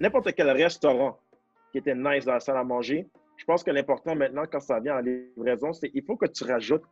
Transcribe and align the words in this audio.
n'importe 0.00 0.32
quel 0.34 0.50
restaurant 0.50 1.18
qui 1.72 1.78
était 1.78 1.94
nice 1.94 2.24
dans 2.24 2.34
la 2.34 2.40
salle 2.40 2.56
à 2.56 2.64
manger, 2.64 3.06
je 3.36 3.44
pense 3.44 3.62
que 3.62 3.70
l'important 3.70 4.14
maintenant, 4.14 4.44
quand 4.50 4.60
ça 4.60 4.80
vient 4.80 4.96
à 4.96 5.02
la 5.02 5.10
livraison, 5.10 5.72
c'est 5.72 5.90
qu'il 5.90 6.04
faut 6.04 6.16
que 6.16 6.26
tu 6.26 6.44
rajoutes 6.44 6.84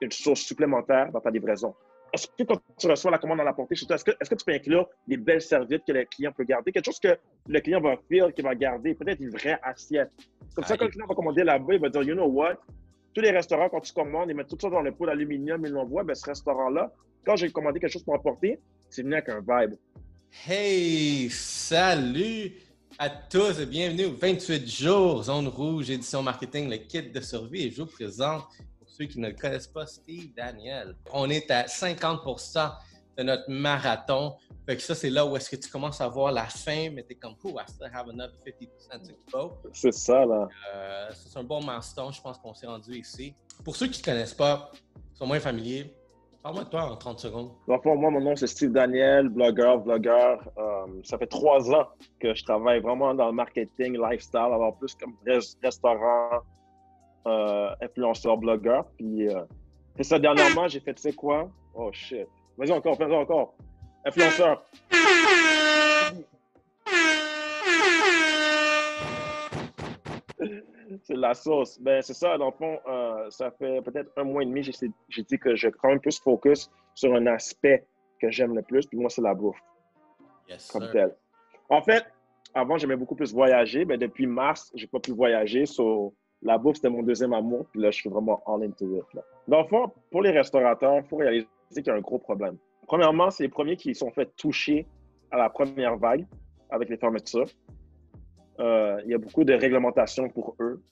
une 0.00 0.10
source 0.10 0.40
supplémentaire 0.40 1.10
dans 1.12 1.20
ta 1.20 1.30
livraison. 1.30 1.74
Est-ce 2.12 2.28
que 2.28 2.44
quand 2.44 2.60
tu 2.78 2.86
reçois 2.86 3.10
la 3.10 3.18
commande 3.18 3.40
à 3.40 3.44
la 3.44 3.52
portée 3.52 3.74
est-ce 3.74 4.04
que, 4.04 4.12
est 4.12 4.28
que, 4.28 4.34
tu 4.36 4.44
peux 4.44 4.52
inclure 4.52 4.88
des 5.08 5.16
belles 5.16 5.42
serviettes 5.42 5.82
que 5.84 5.92
le 5.92 6.04
client 6.04 6.32
peut 6.32 6.44
garder? 6.44 6.70
Quelque 6.70 6.84
chose 6.84 7.00
que 7.00 7.18
le 7.48 7.60
client 7.60 7.80
va 7.80 7.96
faire, 8.08 8.32
qu'il 8.32 8.44
va 8.44 8.54
garder, 8.54 8.94
peut-être 8.94 9.20
une 9.20 9.30
vraie 9.30 9.58
assiette. 9.62 10.10
Comme 10.54 10.64
ça, 10.64 10.76
quand 10.76 10.84
le 10.84 10.90
client 10.92 11.06
va 11.06 11.14
commander 11.14 11.42
là-bas, 11.42 11.74
il 11.74 11.80
va 11.80 11.88
dire, 11.88 12.02
you 12.02 12.14
know 12.14 12.26
what? 12.26 12.54
Tous 13.14 13.20
les 13.20 13.30
restaurants, 13.30 13.68
quand 13.68 13.80
tu 13.80 13.92
commandes, 13.92 14.30
ils 14.30 14.36
mettent 14.36 14.48
tout 14.48 14.58
ça 14.60 14.70
dans 14.70 14.82
le 14.82 14.92
pot 14.92 15.06
d'aluminium, 15.06 15.64
ils 15.66 15.72
l'envoient. 15.72 16.04
Ben, 16.04 16.14
ce 16.14 16.26
restaurant-là, 16.26 16.92
quand 17.26 17.34
j'ai 17.34 17.50
commandé 17.50 17.80
quelque 17.80 17.92
chose 17.92 18.04
pour 18.04 18.14
apporter, 18.14 18.60
c'est 18.90 19.02
venu 19.02 19.14
avec 19.14 19.28
un 19.28 19.40
vibe. 19.40 19.74
Hey, 20.42 21.30
salut 21.30 22.52
à 22.98 23.08
tous 23.08 23.58
et 23.60 23.64
bienvenue 23.64 24.06
au 24.06 24.14
28 24.14 24.68
jours 24.68 25.22
Zone 25.22 25.48
Rouge, 25.48 25.88
édition 25.88 26.22
marketing, 26.22 26.68
le 26.68 26.76
kit 26.76 27.00
de 27.00 27.20
survie. 27.20 27.62
Et 27.62 27.70
je 27.70 27.80
vous 27.80 27.88
présente, 27.88 28.42
pour 28.78 28.86
ceux 28.86 29.06
qui 29.06 29.20
ne 29.20 29.28
le 29.28 29.34
connaissent 29.34 29.68
pas, 29.68 29.86
Steve 29.86 30.34
Daniel. 30.36 30.96
On 31.14 31.30
est 31.30 31.50
à 31.50 31.62
50% 31.64 32.72
de 33.16 33.22
notre 33.22 33.48
marathon. 33.48 34.34
Fait 34.66 34.76
que 34.76 34.82
ça, 34.82 34.94
c'est 34.94 35.08
là 35.08 35.24
où 35.24 35.34
est-ce 35.34 35.48
que 35.48 35.56
tu 35.56 35.70
commences 35.70 36.02
à 36.02 36.08
voir 36.08 36.30
la 36.30 36.44
fin, 36.44 36.90
mais 36.90 37.04
t'es 37.04 37.14
comme, 37.14 37.36
oh, 37.42 37.58
I 37.58 37.62
still 37.66 37.88
have 37.94 38.10
another 38.10 38.34
50% 38.44 39.08
to 39.08 39.14
go. 39.32 39.52
C'est 39.72 39.94
ça, 39.94 40.26
là. 40.26 40.48
Euh, 40.74 41.10
c'est 41.14 41.38
un 41.38 41.44
bon 41.44 41.60
milestone, 41.62 42.12
je 42.12 42.20
pense 42.20 42.36
qu'on 42.36 42.52
s'est 42.52 42.66
rendu 42.66 42.98
ici. 42.98 43.34
Pour 43.64 43.76
ceux 43.76 43.86
qui 43.86 44.00
ne 44.00 44.04
connaissent 44.04 44.34
pas, 44.34 44.70
sont 45.14 45.26
moins 45.26 45.40
familiers, 45.40 45.94
Parle-moi 46.44 46.64
de 46.64 46.68
toi 46.68 46.92
en 46.92 46.96
30 46.96 47.20
secondes. 47.20 47.50
moi, 47.66 47.80
mon 48.10 48.20
nom, 48.20 48.36
c'est 48.36 48.46
Steve 48.46 48.70
Daniel, 48.70 49.30
blogueur, 49.30 49.80
vlogueur. 49.80 50.46
Euh, 50.58 51.00
ça 51.02 51.16
fait 51.16 51.26
trois 51.26 51.74
ans 51.74 51.88
que 52.20 52.34
je 52.34 52.44
travaille 52.44 52.80
vraiment 52.80 53.14
dans 53.14 53.28
le 53.28 53.32
marketing, 53.32 53.98
lifestyle, 53.98 54.40
alors 54.52 54.76
plus 54.76 54.94
comme 54.94 55.14
restaurant, 55.62 56.42
euh, 57.26 57.70
influenceur, 57.80 58.36
blogueur. 58.36 58.84
Puis, 58.98 59.26
euh, 59.26 59.40
ça 60.02 60.18
dernièrement, 60.18 60.68
j'ai 60.68 60.80
fait, 60.80 60.92
tu 60.92 61.00
sais 61.00 61.14
quoi? 61.14 61.48
Oh 61.74 61.88
shit. 61.92 62.28
Vas-y 62.58 62.72
encore, 62.72 62.98
fais-le 62.98 63.14
encore. 63.14 63.54
Influenceur. 64.04 64.62
c'est 71.02 71.16
la 71.16 71.34
sauce. 71.34 71.78
Ben, 71.80 72.02
c'est 72.02 72.14
ça, 72.14 72.36
dans 72.38 72.46
le 72.46 72.52
fond, 72.52 72.78
euh, 72.86 73.30
ça 73.30 73.50
fait 73.50 73.80
peut-être 73.82 74.10
un 74.16 74.24
mois 74.24 74.42
et 74.42 74.46
demi, 74.46 74.62
j'ai 74.62 75.22
dit 75.22 75.38
que 75.38 75.54
je 75.54 75.68
quand 75.68 75.88
même 75.88 76.00
plus 76.00 76.18
focus 76.18 76.70
sur 76.94 77.14
un 77.14 77.26
aspect 77.26 77.84
que 78.20 78.30
j'aime 78.30 78.54
le 78.54 78.62
plus, 78.62 78.86
puis 78.86 78.98
moi, 78.98 79.10
c'est 79.10 79.22
la 79.22 79.34
bouffe. 79.34 79.60
Yes, 80.48 80.70
comme 80.70 80.90
tel. 80.92 81.14
En 81.68 81.82
fait, 81.82 82.04
avant, 82.54 82.78
j'aimais 82.78 82.96
beaucoup 82.96 83.16
plus 83.16 83.32
voyager, 83.32 83.84
mais 83.84 83.98
depuis 83.98 84.26
mars, 84.26 84.70
j'ai 84.74 84.86
pas 84.86 85.00
pu 85.00 85.12
voyager. 85.12 85.66
So, 85.66 86.14
la 86.42 86.58
bouffe, 86.58 86.76
c'était 86.76 86.90
mon 86.90 87.02
deuxième 87.02 87.32
amour, 87.32 87.66
puis 87.72 87.80
là, 87.80 87.90
je 87.90 87.96
suis 87.96 88.10
vraiment 88.10 88.42
all 88.46 88.62
into 88.62 88.96
it. 88.96 89.14
Là. 89.14 89.22
Dans 89.48 89.62
le 89.62 89.68
fond, 89.68 89.90
pour 90.10 90.22
les 90.22 90.30
restaurateurs, 90.30 90.96
il 90.96 91.04
faut 91.04 91.16
réaliser 91.16 91.48
qu'il 91.74 91.86
y 91.86 91.90
a 91.90 91.94
un 91.94 92.00
gros 92.00 92.18
problème. 92.18 92.56
Premièrement, 92.86 93.30
c'est 93.30 93.44
les 93.44 93.48
premiers 93.48 93.76
qui 93.76 93.94
sont 93.94 94.10
fait 94.10 94.30
toucher 94.36 94.86
à 95.30 95.38
la 95.38 95.48
première 95.48 95.96
vague 95.96 96.26
avec 96.70 96.88
les 96.88 96.96
fermetures. 96.96 97.48
Euh, 98.60 99.00
il 99.04 99.10
y 99.10 99.14
a 99.14 99.18
beaucoup 99.18 99.44
de 99.44 99.54
réglementations 99.54 100.28
pour 100.28 100.56
eux. 100.60 100.82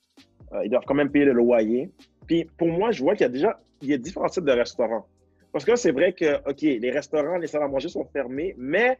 Euh, 0.52 0.64
ils 0.64 0.70
doivent 0.70 0.84
quand 0.86 0.94
même 0.94 1.10
payer 1.10 1.24
le 1.24 1.32
loyer. 1.32 1.90
Puis 2.26 2.44
pour 2.56 2.68
moi, 2.68 2.90
je 2.90 3.02
vois 3.02 3.14
qu'il 3.14 3.22
y 3.22 3.26
a 3.26 3.32
déjà 3.32 3.60
il 3.82 3.88
y 3.88 3.94
a 3.94 3.98
différents 3.98 4.28
types 4.28 4.44
de 4.44 4.52
restaurants. 4.52 5.06
Parce 5.52 5.64
que 5.64 5.76
c'est 5.76 5.92
vrai 5.92 6.12
que, 6.12 6.36
OK, 6.48 6.62
les 6.62 6.90
restaurants, 6.90 7.36
les 7.36 7.46
salles 7.46 7.64
à 7.64 7.68
manger 7.68 7.88
sont 7.88 8.04
fermés, 8.06 8.54
mais 8.56 8.98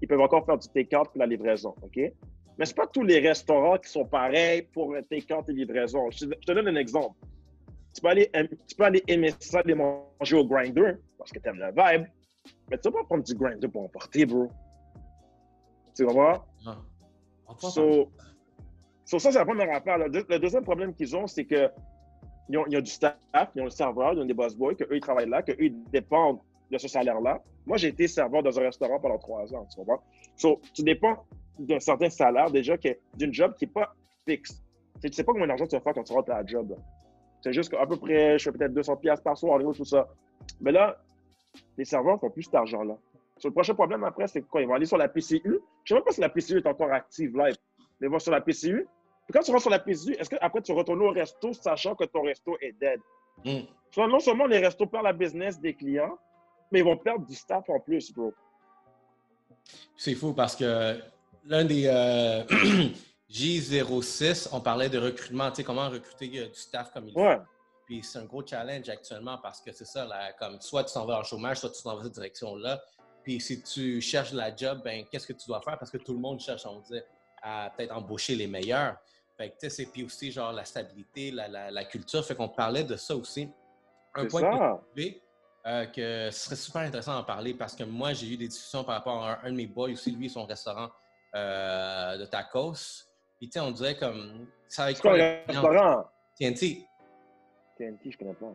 ils 0.00 0.06
peuvent 0.06 0.20
encore 0.20 0.44
faire 0.44 0.58
du 0.58 0.68
take-out 0.68 1.08
pour 1.08 1.18
la 1.18 1.26
livraison, 1.26 1.74
OK? 1.82 1.98
Mais 2.58 2.66
ce 2.66 2.74
pas 2.74 2.86
tous 2.86 3.02
les 3.02 3.20
restaurants 3.20 3.78
qui 3.78 3.88
sont 3.88 4.04
pareils 4.04 4.62
pour 4.62 4.94
take-out 5.10 5.48
et 5.48 5.52
livraison. 5.52 6.10
Je, 6.10 6.26
te 6.26 6.52
donne 6.52 6.68
un 6.68 6.76
exemple. 6.76 7.16
Tu 7.94 8.02
peux, 8.02 8.08
aller, 8.08 8.30
tu 8.68 8.76
peux 8.76 8.84
aller 8.84 9.02
aimer 9.08 9.32
ça, 9.40 9.60
aller 9.60 9.74
manger 9.74 10.36
au 10.36 10.46
grinder, 10.46 10.92
parce 11.16 11.32
que 11.32 11.38
tu 11.38 11.48
aimes 11.48 11.58
le 11.58 11.68
vibe, 11.68 12.06
mais 12.70 12.78
tu 12.78 12.90
vas 12.90 13.00
pas 13.00 13.04
prendre 13.04 13.24
du 13.24 13.34
grinder 13.34 13.66
pour 13.66 13.84
emporter, 13.84 14.26
bro. 14.26 14.50
Tu 15.96 16.04
vas 16.04 16.12
voir? 16.12 16.46
So, 17.56 18.10
ça, 19.18 19.18
c'est 19.18 19.38
la 19.38 19.44
première 19.44 19.74
affaire. 19.74 19.98
Le, 19.98 20.38
deuxième 20.38 20.64
problème 20.64 20.94
qu'ils 20.94 21.16
ont, 21.16 21.26
c'est 21.26 21.44
que 21.44 21.70
il 22.50 22.58
y 22.68 22.76
a 22.76 22.80
du 22.80 22.90
staff, 22.90 23.16
ils 23.54 23.60
ont 23.60 23.64
le 23.64 23.70
serveur, 23.70 24.14
ils 24.14 24.20
ont 24.20 24.24
des 24.24 24.34
boss 24.34 24.54
boys, 24.56 24.74
qu'eux, 24.74 24.88
ils 24.90 25.00
travaillent 25.00 25.28
là, 25.28 25.42
qu'eux, 25.42 25.56
ils 25.58 25.82
dépendent 25.90 26.38
de 26.70 26.78
ce 26.78 26.88
salaire-là. 26.88 27.42
Moi, 27.66 27.76
j'ai 27.76 27.88
été 27.88 28.08
serveur 28.08 28.42
dans 28.42 28.58
un 28.58 28.62
restaurant 28.62 28.98
pendant 28.98 29.18
trois 29.18 29.54
ans, 29.54 29.66
tu 29.70 29.76
comprends? 29.76 30.02
So, 30.36 30.60
tu 30.72 30.82
dépends 30.82 31.24
d'un 31.58 31.80
certain 31.80 32.08
salaire, 32.08 32.50
déjà, 32.50 32.76
d'une 33.16 33.32
job 33.32 33.54
qui 33.58 33.66
n'est 33.66 33.72
pas 33.72 33.94
fixe. 34.26 34.62
Tu 35.00 35.08
ne 35.08 35.12
sais 35.12 35.24
pas 35.24 35.32
combien 35.32 35.46
d'argent 35.46 35.66
tu 35.66 35.76
vas 35.76 35.82
faire 35.82 35.94
quand 35.94 36.04
tu 36.04 36.12
rentres 36.12 36.30
à 36.30 36.42
la 36.42 36.46
job. 36.46 36.74
C'est 37.42 37.52
juste 37.52 37.70
qu'à 37.70 37.86
peu 37.86 37.96
près, 37.96 38.38
je 38.38 38.44
fais 38.44 38.56
peut-être 38.56 38.74
200 38.74 38.96
pièces 38.96 39.20
par 39.20 39.36
soir, 39.36 39.60
tout 39.74 39.84
ça. 39.84 40.08
Mais 40.60 40.72
là, 40.72 40.96
les 41.76 41.84
serveurs 41.84 42.18
font 42.18 42.30
plus 42.30 42.44
cet 42.44 42.54
argent-là. 42.54 42.96
Le 43.44 43.50
prochain 43.50 43.74
problème 43.74 44.04
après, 44.04 44.26
c'est 44.26 44.42
quoi? 44.42 44.60
Ils 44.62 44.68
vont 44.68 44.74
aller 44.74 44.86
sur 44.86 44.98
la 44.98 45.08
PCU. 45.08 45.40
Je 45.44 45.48
ne 45.48 45.60
sais 45.84 45.94
même 45.94 46.04
pas 46.04 46.12
si 46.12 46.20
la 46.20 46.28
PCU 46.28 46.58
est 46.58 46.66
encore 46.66 46.92
active 46.92 47.36
là. 47.36 47.50
Mais 48.00 48.06
ils 48.06 48.10
vont 48.10 48.18
sur 48.18 48.32
la 48.32 48.40
PCU. 48.40 48.86
Puis 49.26 49.32
quand 49.32 49.40
tu 49.42 49.50
rentres 49.50 49.62
sur 49.62 49.70
la 49.70 49.78
PCU, 49.78 50.14
est-ce 50.14 50.30
qu'après 50.30 50.62
tu 50.62 50.72
retournes 50.72 51.02
au 51.02 51.10
resto 51.10 51.52
sachant 51.52 51.94
que 51.94 52.04
ton 52.04 52.22
resto 52.22 52.56
est 52.60 52.72
dead? 52.80 53.00
Hmm. 53.44 54.08
non 54.08 54.18
seulement 54.18 54.46
les 54.46 54.58
restos 54.58 54.86
perdent 54.86 55.04
la 55.04 55.12
business 55.12 55.60
des 55.60 55.74
clients, 55.74 56.18
mais 56.72 56.80
ils 56.80 56.84
vont 56.84 56.96
perdre 56.96 57.24
du 57.26 57.34
staff 57.34 57.68
en 57.68 57.78
plus, 57.78 58.12
bro. 58.12 58.32
C'est 59.96 60.14
fou 60.14 60.32
parce 60.32 60.56
que 60.56 60.98
l'un 61.44 61.64
des 61.64 61.86
euh, 61.86 62.42
J06, 63.30 64.48
on 64.52 64.60
parlait 64.60 64.88
de 64.88 64.98
recrutement, 64.98 65.50
tu 65.50 65.56
sais, 65.56 65.64
comment 65.64 65.88
recruter 65.88 66.30
euh, 66.38 66.48
du 66.48 66.58
staff 66.58 66.90
comme 66.92 67.08
il 67.08 67.12
faut. 67.12 67.42
Puis 67.84 68.02
c'est 68.02 68.18
un 68.18 68.24
gros 68.24 68.46
challenge 68.46 68.88
actuellement 68.88 69.38
parce 69.38 69.60
que 69.60 69.72
c'est 69.72 69.86
ça, 69.86 70.04
là, 70.04 70.32
comme 70.38 70.60
soit 70.60 70.84
tu 70.84 70.92
t'en 70.92 71.06
vas 71.06 71.20
en 71.20 71.22
chômage, 71.22 71.58
soit 71.58 71.70
tu 71.70 71.82
t'en 71.82 71.90
vas 71.90 71.96
dans 71.96 72.04
cette 72.04 72.14
direction-là. 72.14 72.80
Puis 73.28 73.42
si 73.42 73.60
tu 73.60 74.00
cherches 74.00 74.32
la 74.32 74.56
job, 74.56 74.80
ben 74.82 75.04
qu'est-ce 75.04 75.26
que 75.26 75.34
tu 75.34 75.46
dois 75.48 75.60
faire? 75.60 75.78
Parce 75.78 75.90
que 75.90 75.98
tout 75.98 76.14
le 76.14 76.18
monde 76.18 76.40
cherche, 76.40 76.64
on 76.64 76.80
dire, 76.80 77.02
à 77.42 77.70
peut-être 77.76 77.94
embaucher 77.94 78.34
les 78.34 78.46
meilleurs. 78.46 78.96
Fait 79.36 79.50
que, 79.50 79.68
c'est 79.68 79.84
puis 79.84 80.02
aussi 80.02 80.32
genre 80.32 80.50
la 80.50 80.64
stabilité, 80.64 81.30
la, 81.30 81.70
la, 81.70 81.84
culture. 81.84 82.24
Fait 82.24 82.34
qu'on 82.34 82.48
parlait 82.48 82.84
de 82.84 82.96
ça 82.96 83.14
aussi. 83.14 83.50
Un 84.14 84.24
point 84.24 84.40
ça. 84.40 84.80
que 84.96 85.02
euh, 85.66 85.84
que 85.84 86.30
ce 86.30 86.40
serait 86.46 86.56
super 86.56 86.80
intéressant 86.80 87.18
d'en 87.18 87.24
parler 87.24 87.52
parce 87.52 87.76
que 87.76 87.84
moi, 87.84 88.14
j'ai 88.14 88.28
eu 88.28 88.38
des 88.38 88.48
discussions 88.48 88.82
par 88.82 88.94
rapport 88.94 89.22
à 89.22 89.44
un, 89.44 89.50
de 89.50 89.56
mes 89.56 89.66
boys 89.66 89.90
aussi, 89.90 90.10
lui, 90.10 90.30
son 90.30 90.46
restaurant 90.46 90.88
euh, 91.34 92.16
de 92.16 92.24
tacos. 92.24 93.04
Puis, 93.36 93.50
tu 93.50 93.58
sais, 93.58 93.60
on 93.60 93.72
dirait 93.72 93.98
comme. 93.98 94.46
Ça 94.68 94.84
avec 94.84 95.00
quoi 95.00 95.12
restaurant? 95.12 96.06
TNT. 96.40 96.86
TNT, 97.76 98.10
je 98.10 98.16
connais 98.16 98.32
pas. 98.32 98.54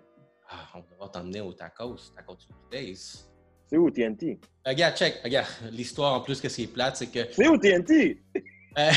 Ah, 0.50 0.66
on 0.74 0.80
devra 0.80 1.10
t'emmener 1.10 1.42
au 1.42 1.54
tacos, 1.54 2.12
Tacos 2.16 2.38
Days. 2.72 3.33
C'est 3.74 3.80
où 3.80 3.90
TNT? 3.90 4.40
Regarde, 4.64 4.96
check, 4.96 5.20
regarde. 5.24 5.48
L'histoire 5.72 6.14
en 6.14 6.22
plus 6.22 6.40
que 6.40 6.48
c'est 6.48 6.68
plate, 6.68 6.96
c'est 6.96 7.08
que. 7.08 7.22
C'est 7.32 7.48
où 7.48 7.58
TNT? 7.58 8.22
Euh, 8.76 8.90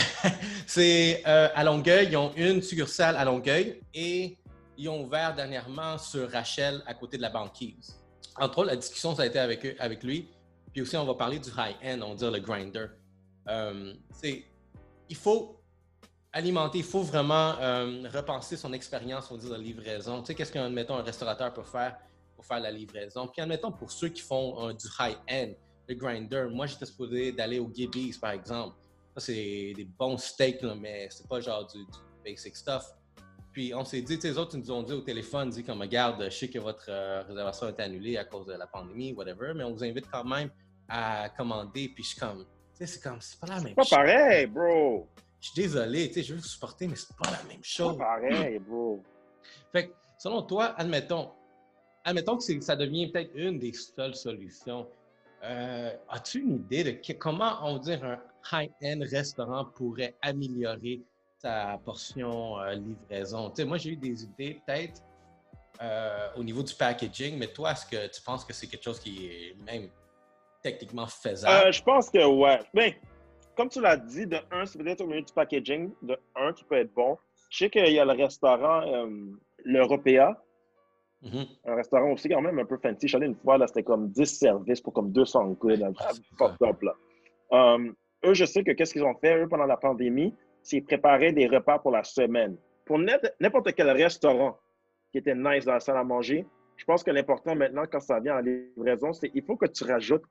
c'est 0.66 1.22
euh, 1.26 1.50
à 1.54 1.62
Longueuil. 1.62 2.08
Ils 2.08 2.16
ont 2.16 2.32
une 2.34 2.62
succursale 2.62 3.14
à 3.14 3.26
Longueuil 3.26 3.78
et 3.92 4.38
ils 4.78 4.88
ont 4.88 5.04
ouvert 5.04 5.34
dernièrement 5.34 5.98
sur 5.98 6.30
Rachel 6.30 6.82
à 6.86 6.94
côté 6.94 7.18
de 7.18 7.22
la 7.22 7.28
banquise. 7.28 8.02
Entre 8.40 8.60
autres, 8.60 8.68
la 8.68 8.76
discussion, 8.76 9.14
ça 9.14 9.24
a 9.24 9.26
été 9.26 9.38
avec, 9.38 9.66
eux, 9.66 9.74
avec 9.78 10.02
lui. 10.02 10.30
Puis 10.72 10.80
aussi, 10.80 10.96
on 10.96 11.04
va 11.04 11.14
parler 11.14 11.38
du 11.38 11.50
high-end, 11.50 12.00
on 12.00 12.08
va 12.08 12.14
dire 12.14 12.30
le 12.30 12.40
grinder. 12.40 12.86
Euh, 13.50 13.92
il 15.10 15.16
faut 15.16 15.60
alimenter, 16.32 16.78
il 16.78 16.84
faut 16.84 17.02
vraiment 17.02 17.52
repenser 18.14 18.56
son 18.56 18.72
expérience, 18.72 19.30
on 19.30 19.34
va 19.36 19.40
dire, 19.42 19.58
de 19.58 19.62
livraison. 19.62 20.22
Tu 20.22 20.28
sais, 20.28 20.34
qu'est-ce 20.34 20.52
qu'un, 20.52 20.74
un 20.74 21.02
restaurateur 21.02 21.52
peut 21.52 21.64
faire? 21.64 21.98
Pour 22.36 22.46
faire 22.46 22.60
la 22.60 22.70
livraison? 22.70 23.26
Puis, 23.26 23.42
admettons, 23.42 23.72
pour 23.72 23.90
ceux 23.90 24.08
qui 24.08 24.22
font 24.22 24.72
du 24.72 24.86
high-end, 25.00 25.52
le 25.88 25.94
grinder, 25.94 26.46
moi, 26.50 26.66
j'étais 26.66 26.86
supposé 26.86 27.32
d'aller 27.32 27.58
au 27.58 27.70
Gibby's, 27.72 28.18
par 28.18 28.30
exemple 28.30 28.76
c'est 29.20 29.72
des 29.74 29.84
bons 29.84 30.18
steaks, 30.18 30.62
mais 30.62 31.08
c'est 31.10 31.26
pas 31.28 31.40
genre 31.40 31.66
du, 31.66 31.84
basic 32.24 32.56
stuff. 32.56 32.92
Puis 33.52 33.72
on 33.74 33.84
s'est 33.84 34.02
dit, 34.02 34.18
les 34.22 34.36
autres 34.36 34.56
ils 34.56 34.60
nous 34.60 34.70
ont 34.70 34.82
dit 34.82 34.92
au 34.92 35.00
téléphone, 35.00 35.50
dit 35.50 35.64
comme 35.64 35.80
regarde, 35.80 36.22
je 36.24 36.30
sais 36.30 36.48
que 36.48 36.58
votre 36.58 36.86
euh, 36.88 37.22
réservation 37.22 37.68
est 37.68 37.80
annulée 37.80 38.16
à 38.16 38.24
cause 38.24 38.46
de 38.46 38.52
la 38.52 38.66
pandémie, 38.66 39.12
whatever, 39.12 39.52
mais 39.54 39.64
on 39.64 39.72
vous 39.72 39.84
invite 39.84 40.10
quand 40.10 40.24
même 40.24 40.50
à 40.88 41.28
commander. 41.30 41.88
Puis 41.88 42.04
je 42.04 42.08
suis 42.10 42.18
comme, 42.18 42.44
tu 42.44 42.46
sais, 42.74 42.86
c'est 42.86 43.02
comme, 43.02 43.20
c'est 43.20 43.40
pas 43.40 43.46
la 43.46 43.60
même 43.60 43.74
chose. 43.74 43.86
C'est 43.88 43.90
pas 43.90 43.96
pareil, 43.96 44.46
bro. 44.46 45.08
Je 45.40 45.48
suis 45.48 45.62
désolé, 45.62 46.08
tu 46.08 46.14
sais, 46.14 46.22
je 46.22 46.34
veux 46.34 46.40
vous 46.40 46.46
supporter, 46.46 46.88
mais 46.88 46.96
c'est 46.96 47.16
pas 47.16 47.30
la 47.30 47.42
même 47.44 47.62
chose. 47.62 47.92
C'est 47.92 47.98
pas 47.98 48.04
pareil, 48.04 48.58
bro. 48.58 49.02
fait 49.72 49.88
que, 49.88 49.94
selon 50.18 50.42
toi, 50.42 50.74
admettons, 50.76 51.30
admettons 52.06 52.38
que 52.38 52.60
ça 52.60 52.76
devient 52.76 53.08
peut-être 53.08 53.32
une 53.34 53.58
des 53.58 53.72
seules 53.72 54.14
solutions. 54.14 54.86
Euh, 55.42 55.92
as-tu 56.08 56.40
une 56.40 56.54
idée 56.54 56.84
de 56.84 57.12
comment, 57.14 57.58
on 57.62 57.78
dire, 57.78 58.02
un 58.04 58.18
high-end 58.52 59.00
restaurant 59.10 59.66
pourrait 59.74 60.14
améliorer 60.22 61.02
sa 61.38 61.78
portion 61.84 62.58
euh, 62.60 62.74
livraison? 62.74 63.52
Moi, 63.66 63.76
j'ai 63.76 63.90
eu 63.90 63.96
des 63.96 64.24
idées 64.24 64.60
peut-être 64.66 65.02
euh, 65.82 66.28
au 66.36 66.44
niveau 66.44 66.62
du 66.62 66.74
packaging, 66.74 67.38
mais 67.38 67.48
toi, 67.48 67.72
est-ce 67.72 67.84
que 67.84 68.06
tu 68.06 68.22
penses 68.22 68.44
que 68.44 68.52
c'est 68.54 68.68
quelque 68.68 68.84
chose 68.84 69.00
qui 69.00 69.26
est 69.26 69.56
même 69.64 69.88
techniquement 70.62 71.06
faisable? 71.06 71.72
je 71.72 71.82
pense 71.82 72.08
que 72.08 72.24
ouais. 72.24 72.60
Mais 72.72 72.98
comme 73.56 73.68
tu 73.68 73.80
l'as 73.80 73.96
dit, 73.96 74.26
de 74.26 74.38
un, 74.52 74.64
c'est 74.64 74.78
peut-être 74.78 75.00
au 75.02 75.06
milieu 75.06 75.22
du 75.22 75.32
packaging, 75.32 75.90
de 76.02 76.16
un 76.36 76.52
qui 76.52 76.64
peut 76.64 76.76
être 76.76 76.94
bon. 76.94 77.18
Je 77.50 77.58
sais 77.58 77.70
qu'il 77.70 77.92
y 77.92 77.98
a 77.98 78.04
le 78.04 78.12
restaurant, 78.12 78.82
euh, 78.86 79.06
un 81.64 81.74
restaurant 81.74 82.12
aussi 82.12 82.28
quand 82.28 82.40
même 82.40 82.58
un 82.58 82.64
peu 82.64 82.76
fancy. 82.78 83.02
Je 83.02 83.08
suis 83.08 83.16
allé 83.16 83.26
une 83.26 83.36
fois, 83.36 83.58
là, 83.58 83.66
c'était 83.66 83.82
comme 83.82 84.08
10 84.08 84.26
services 84.26 84.80
pour 84.80 84.92
comme 84.92 85.12
200 85.12 85.54
quid. 85.56 85.86
Ah, 85.98 86.56
up, 86.62 86.82
là. 86.82 86.94
Um, 87.50 87.94
eux, 88.24 88.34
je 88.34 88.44
sais 88.44 88.64
que 88.64 88.72
qu'est-ce 88.72 88.92
qu'ils 88.92 89.04
ont 89.04 89.14
fait, 89.14 89.36
eux, 89.42 89.48
pendant 89.48 89.66
la 89.66 89.76
pandémie, 89.76 90.34
c'est 90.62 90.80
préparer 90.80 91.32
des 91.32 91.46
repas 91.46 91.78
pour 91.78 91.92
la 91.92 92.02
semaine. 92.04 92.56
Pour 92.84 92.98
n'importe 92.98 93.72
quel 93.74 93.90
restaurant 93.90 94.56
qui 95.12 95.18
était 95.18 95.34
nice 95.34 95.64
dans 95.64 95.74
la 95.74 95.80
salle 95.80 95.96
à 95.96 96.04
manger, 96.04 96.46
je 96.76 96.84
pense 96.84 97.02
que 97.02 97.10
l'important 97.10 97.54
maintenant, 97.54 97.84
quand 97.90 98.00
ça 98.00 98.20
vient 98.20 98.36
à 98.36 98.42
la 98.42 98.52
livraison, 98.52 99.12
c'est 99.12 99.30
il 99.34 99.42
faut 99.42 99.56
que 99.56 99.66
tu 99.66 99.84
rajoutes 99.84 100.24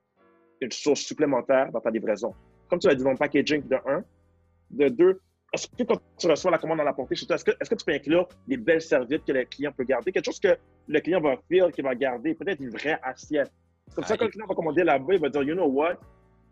une 0.60 0.70
sauce 0.70 1.00
supplémentaire 1.00 1.70
dans 1.72 1.80
ta 1.80 1.90
livraison. 1.90 2.34
Comme 2.68 2.78
tu 2.78 2.88
l'as 2.88 2.94
dit 2.94 3.04
dans 3.04 3.10
le 3.10 3.16
packaging, 3.16 3.66
de 3.66 3.76
un. 3.86 4.04
De 4.70 4.88
deux, 4.88 5.20
est-ce 5.52 5.68
que 5.68 5.82
quand 5.84 6.00
tu 6.18 6.26
reçois 6.26 6.50
la 6.50 6.58
commande 6.58 6.78
dans 6.78 6.84
la 6.84 6.92
portée, 6.92 7.14
est-ce 7.14 7.44
que, 7.44 7.50
est-ce 7.50 7.70
que 7.70 7.74
tu 7.74 7.84
peux 7.84 7.92
inclure 7.92 8.28
des 8.46 8.56
belles 8.56 8.82
serviettes 8.82 9.24
que 9.24 9.32
le 9.32 9.44
client 9.44 9.72
peut 9.72 9.84
garder? 9.84 10.12
Quelque 10.12 10.24
chose 10.24 10.40
que 10.40 10.56
le 10.88 11.00
client 11.00 11.20
va 11.20 11.36
faire, 11.48 11.70
qu'il 11.70 11.84
va 11.84 11.94
garder, 11.94 12.34
peut-être 12.34 12.60
une 12.60 12.70
vraie 12.70 12.98
assiette. 13.02 13.52
Comme 13.94 14.04
ça, 14.04 14.14
Ah, 14.14 14.16
quand 14.16 14.24
le 14.24 14.30
client 14.32 14.46
va 14.46 14.54
commander 14.54 14.84
là-bas, 14.84 15.14
il 15.14 15.20
va 15.20 15.28
dire, 15.28 15.42
you 15.42 15.54
know 15.54 15.66
what? 15.66 15.96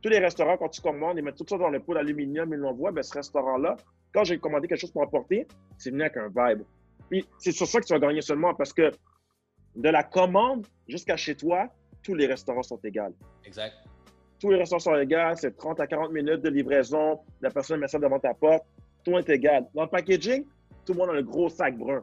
Tous 0.01 0.09
les 0.09 0.19
restaurants, 0.19 0.57
quand 0.57 0.69
tu 0.69 0.81
commandes, 0.81 1.19
ils 1.19 1.25
mettent 1.25 1.37
tout 1.37 1.47
ça 1.49 1.59
dans 1.59 1.71
le 1.71 1.81
pot 1.81 1.95
d'aluminium, 1.95 2.53
ils 2.53 2.59
l'envoient. 2.59 2.93
Ben, 2.93 3.03
ce 3.03 3.15
restaurant-là, 3.15 3.77
quand 4.13 4.25
j'ai 4.25 4.39
commandé 4.39 4.69
quelque 4.69 4.81
chose 4.81 4.93
pour 4.93 5.03
emporter, 5.03 5.47
c'est 5.77 5.91
venu 5.91 6.03
avec 6.03 6.17
un 6.17 6.29
vibe. 6.29 6.63
Puis 7.11 7.27
c'est 7.39 7.53
sur 7.53 7.67
ça 7.67 7.81
que 7.81 7.87
tu 7.87 7.93
vas 7.93 7.99
gagner 7.99 8.23
seulement 8.23 8.55
parce 8.55 8.73
que 8.73 8.93
de 9.77 9.89
la 9.89 10.03
commande 10.05 10.67
jusqu'à 10.89 11.17
chez 11.17 11.35
toi, 11.35 11.69
tous 12.03 12.15
les 12.15 12.27
restaurants 12.27 12.63
sont 12.63 12.79
égaux. 12.85 13.15
Exact. 13.45 13.75
Tous 14.39 14.51
les 14.51 14.59
restaurants 14.59 14.81
sont 14.81 14.97
égaux, 14.97 15.35
c'est 15.37 15.57
30 15.57 15.81
à 15.81 15.87
40 15.87 16.13
minutes 16.13 16.43
de 16.43 16.51
livraison, 16.51 17.21
la 17.41 17.51
personne 17.51 17.81
met 17.81 17.89
ça 17.89 17.99
devant 17.99 18.21
ta 18.21 18.35
porte, 18.35 18.65
tout 19.05 19.17
est 19.19 19.29
égal. 19.29 19.69
Dans 19.75 19.83
le 19.83 19.89
packaging, 19.89 20.45
tout 20.85 20.93
le 20.93 20.99
monde 20.99 21.11
a 21.11 21.13
le 21.15 21.23
gros 21.23 21.49
sac 21.49 21.77
brun. 21.77 22.03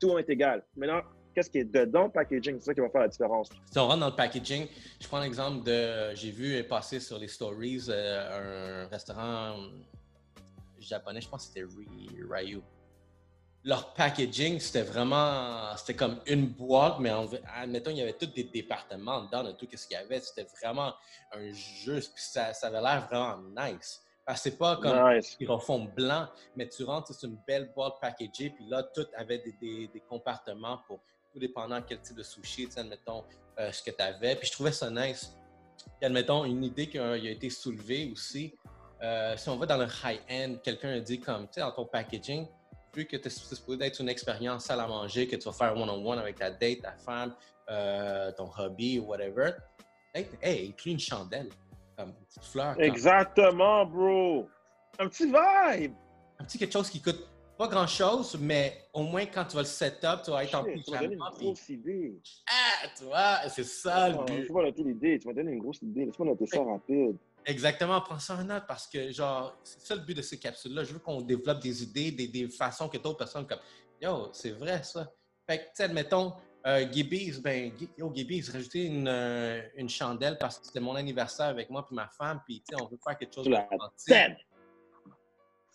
Tout 0.00 0.18
est 0.18 0.28
égal. 0.28 0.64
Maintenant, 0.76 1.02
qu'est-ce 1.34 1.50
qui 1.50 1.58
est 1.58 1.64
dedans 1.64 2.04
le 2.04 2.10
packaging? 2.10 2.56
C'est 2.58 2.66
ça 2.66 2.74
qui 2.74 2.80
va 2.80 2.88
faire 2.88 3.02
la 3.02 3.08
différence. 3.08 3.48
Si 3.70 3.78
on 3.78 3.86
rentre 3.86 4.00
dans 4.00 4.10
le 4.10 4.16
packaging, 4.16 4.66
je 5.00 5.08
prends 5.08 5.20
l'exemple 5.20 5.64
de. 5.64 6.14
J'ai 6.14 6.30
vu 6.30 6.62
passer 6.64 7.00
sur 7.00 7.18
les 7.18 7.28
stories 7.28 7.86
euh, 7.88 8.84
un 8.84 8.88
restaurant 8.88 9.56
japonais, 10.80 11.20
je 11.20 11.28
pense 11.28 11.48
que 11.48 11.54
c'était 11.54 11.66
Ryu. 12.30 12.60
Leur 13.64 13.92
packaging, 13.94 14.60
c'était 14.60 14.82
vraiment. 14.82 15.76
C'était 15.76 15.94
comme 15.94 16.20
une 16.26 16.46
boîte, 16.46 17.00
mais 17.00 17.10
en, 17.10 17.28
admettons, 17.56 17.90
il 17.90 17.98
y 17.98 18.02
avait 18.02 18.12
tous 18.12 18.26
des 18.26 18.44
départements 18.44 19.24
dedans 19.24 19.42
de 19.42 19.52
tout 19.52 19.66
ce 19.74 19.86
qu'il 19.86 19.96
y 19.96 20.00
avait. 20.00 20.20
C'était 20.20 20.46
vraiment 20.60 20.94
un 21.32 21.52
jeu, 21.52 22.00
puis 22.00 22.22
ça 22.22 22.52
avait 22.62 22.80
l'air 22.80 23.06
vraiment 23.10 23.36
nice. 23.56 24.00
Que 24.34 24.38
c'est 24.38 24.58
pas 24.58 24.76
comme 24.76 25.14
Nice. 25.14 25.36
ils 25.40 25.48
refont 25.48 25.84
blanc, 25.84 26.28
mais 26.54 26.68
tu 26.68 26.84
rentres, 26.84 27.14
c'est 27.14 27.26
une 27.26 27.38
belle 27.46 27.72
boîte 27.74 27.94
packagée, 28.00 28.50
puis 28.50 28.66
là, 28.68 28.82
tout 28.82 29.06
avait 29.16 29.38
des, 29.38 29.52
des- 29.60 29.88
des 29.88 30.00
compartiments 30.00 30.78
pour 30.86 31.00
tout 31.32 31.38
dépendant 31.38 31.80
quel 31.82 32.00
type 32.00 32.16
de 32.16 32.22
sushi, 32.22 32.66
tu 32.66 32.72
sais, 32.72 32.80
admettons, 32.80 33.24
euh, 33.58 33.72
ce 33.72 33.82
que 33.82 33.90
tu 33.90 34.02
avais. 34.02 34.36
Puis 34.36 34.48
je 34.48 34.52
trouvais 34.52 34.72
ça 34.72 34.90
nice. 34.90 35.34
Puis 35.76 36.06
admettons, 36.06 36.44
une 36.44 36.62
idée 36.64 36.88
qui 36.88 36.98
a, 36.98 37.16
été 37.16 37.50
soulevée 37.50 38.10
aussi, 38.12 38.54
euh, 39.02 39.36
si 39.36 39.48
on 39.48 39.56
va 39.56 39.66
dans 39.66 39.76
le 39.78 39.86
high-end, 39.86 40.56
quelqu'un 40.62 40.90
a 40.94 41.00
dit 41.00 41.20
comme, 41.20 41.46
tu 41.46 41.54
sais, 41.54 41.60
dans 41.60 41.72
ton 41.72 41.86
packaging, 41.86 42.46
vu 42.94 43.06
que 43.06 43.16
tu 43.16 43.26
es 43.28 43.30
supposé 43.30 43.84
être 43.86 44.00
une 44.00 44.08
expérience 44.08 44.64
salle 44.64 44.80
à 44.80 44.86
manger, 44.86 45.26
que 45.26 45.36
tu 45.36 45.44
vas 45.44 45.52
faire 45.52 45.76
one-on-one 45.76 46.18
avec 46.18 46.36
ta 46.36 46.50
date, 46.50 46.82
ta 46.82 46.92
femme, 46.92 47.34
euh, 47.70 48.32
ton 48.32 48.50
hobby, 48.58 48.98
whatever, 48.98 49.52
hey, 50.14 50.28
hey, 50.42 50.66
écris 50.70 50.92
une 50.92 50.98
chandelle, 50.98 51.48
comme 51.98 52.10
une 52.10 52.24
petite 52.26 52.44
fleur. 52.44 52.74
comme- 52.74 52.84
Exactement, 52.84 53.84
bro. 53.86 54.48
Un 54.98 55.08
petit 55.08 55.24
vibe. 55.26 55.92
un 56.40 56.44
petit 56.44 56.56
quelque 56.58 56.72
chose 56.72 56.88
qui 56.88 57.02
coûte 57.02 57.26
pas 57.56 57.66
grand 57.66 57.86
chose, 57.88 58.36
mais 58.40 58.84
au 58.92 59.02
moins 59.02 59.26
quand 59.26 59.44
tu 59.44 59.56
vas 59.56 59.62
le 59.62 59.66
setup, 59.66 60.22
tu 60.24 60.30
vas 60.30 60.44
être 60.44 60.54
en 60.54 60.64
Shit, 60.64 60.84
tu 60.84 60.90
m'as 60.92 60.98
donné 61.00 61.14
une 61.14 61.18
pyjama. 61.20 61.36
grosse 61.36 61.68
idée. 61.68 62.20
Ah, 62.48 62.86
tu 62.96 63.04
vois, 63.04 63.48
c'est 63.48 63.64
ça 63.64 64.08
le 64.10 64.16
Ah, 64.20 64.24
but. 64.24 64.46
Tu 64.46 64.52
m'as 64.52 64.62
noté 64.62 64.82
l'idée. 64.84 65.18
Tu 65.18 65.26
m'as 65.26 65.34
donné 65.34 65.52
une 65.52 65.58
grosse 65.60 65.82
idée. 65.82 66.04
Laisse-moi 66.06 66.28
noter 66.28 66.46
ça 66.46 66.62
rapide. 66.62 67.16
Exactement, 67.44 68.00
prends 68.02 68.18
ça 68.20 68.34
en 68.36 68.44
note 68.44 68.64
parce 68.68 68.86
que, 68.86 69.10
genre, 69.10 69.56
c'est 69.64 69.80
ça 69.80 69.94
le 69.96 70.02
but 70.02 70.14
de 70.16 70.22
ces 70.22 70.38
capsules-là. 70.38 70.84
Je 70.84 70.92
veux 70.92 70.98
qu'on 71.00 71.20
développe 71.20 71.58
des 71.60 71.82
idées, 71.82 72.12
des, 72.12 72.28
des 72.28 72.48
façons 72.48 72.88
que 72.88 72.98
d'autres 72.98 73.18
personnes 73.18 73.46
comme 73.46 73.58
Yo, 74.00 74.28
c'est 74.32 74.50
vrai 74.52 74.82
ça. 74.84 75.10
Fait 75.48 75.58
que, 75.58 75.62
tu 75.64 75.70
sais, 75.74 75.82
admettons, 75.84 76.34
euh, 76.66 76.86
Gibby's, 76.90 77.40
ben, 77.40 77.72
yo, 77.96 78.12
Gibby's, 78.14 78.50
rajouter 78.50 78.84
une, 78.86 79.08
euh, 79.08 79.60
une 79.76 79.88
chandelle 79.88 80.36
parce 80.38 80.58
que 80.58 80.66
c'était 80.66 80.80
mon 80.80 80.94
anniversaire 80.96 81.46
avec 81.46 81.70
moi 81.70 81.84
puis 81.86 81.94
ma 81.94 82.08
femme, 82.08 82.40
puis, 82.44 82.62
on 82.80 82.86
veut 82.86 82.98
faire 83.02 83.16
quelque 83.16 83.34
chose 83.34 83.46
d'authentique. 83.46 84.08
dead. 84.08 84.36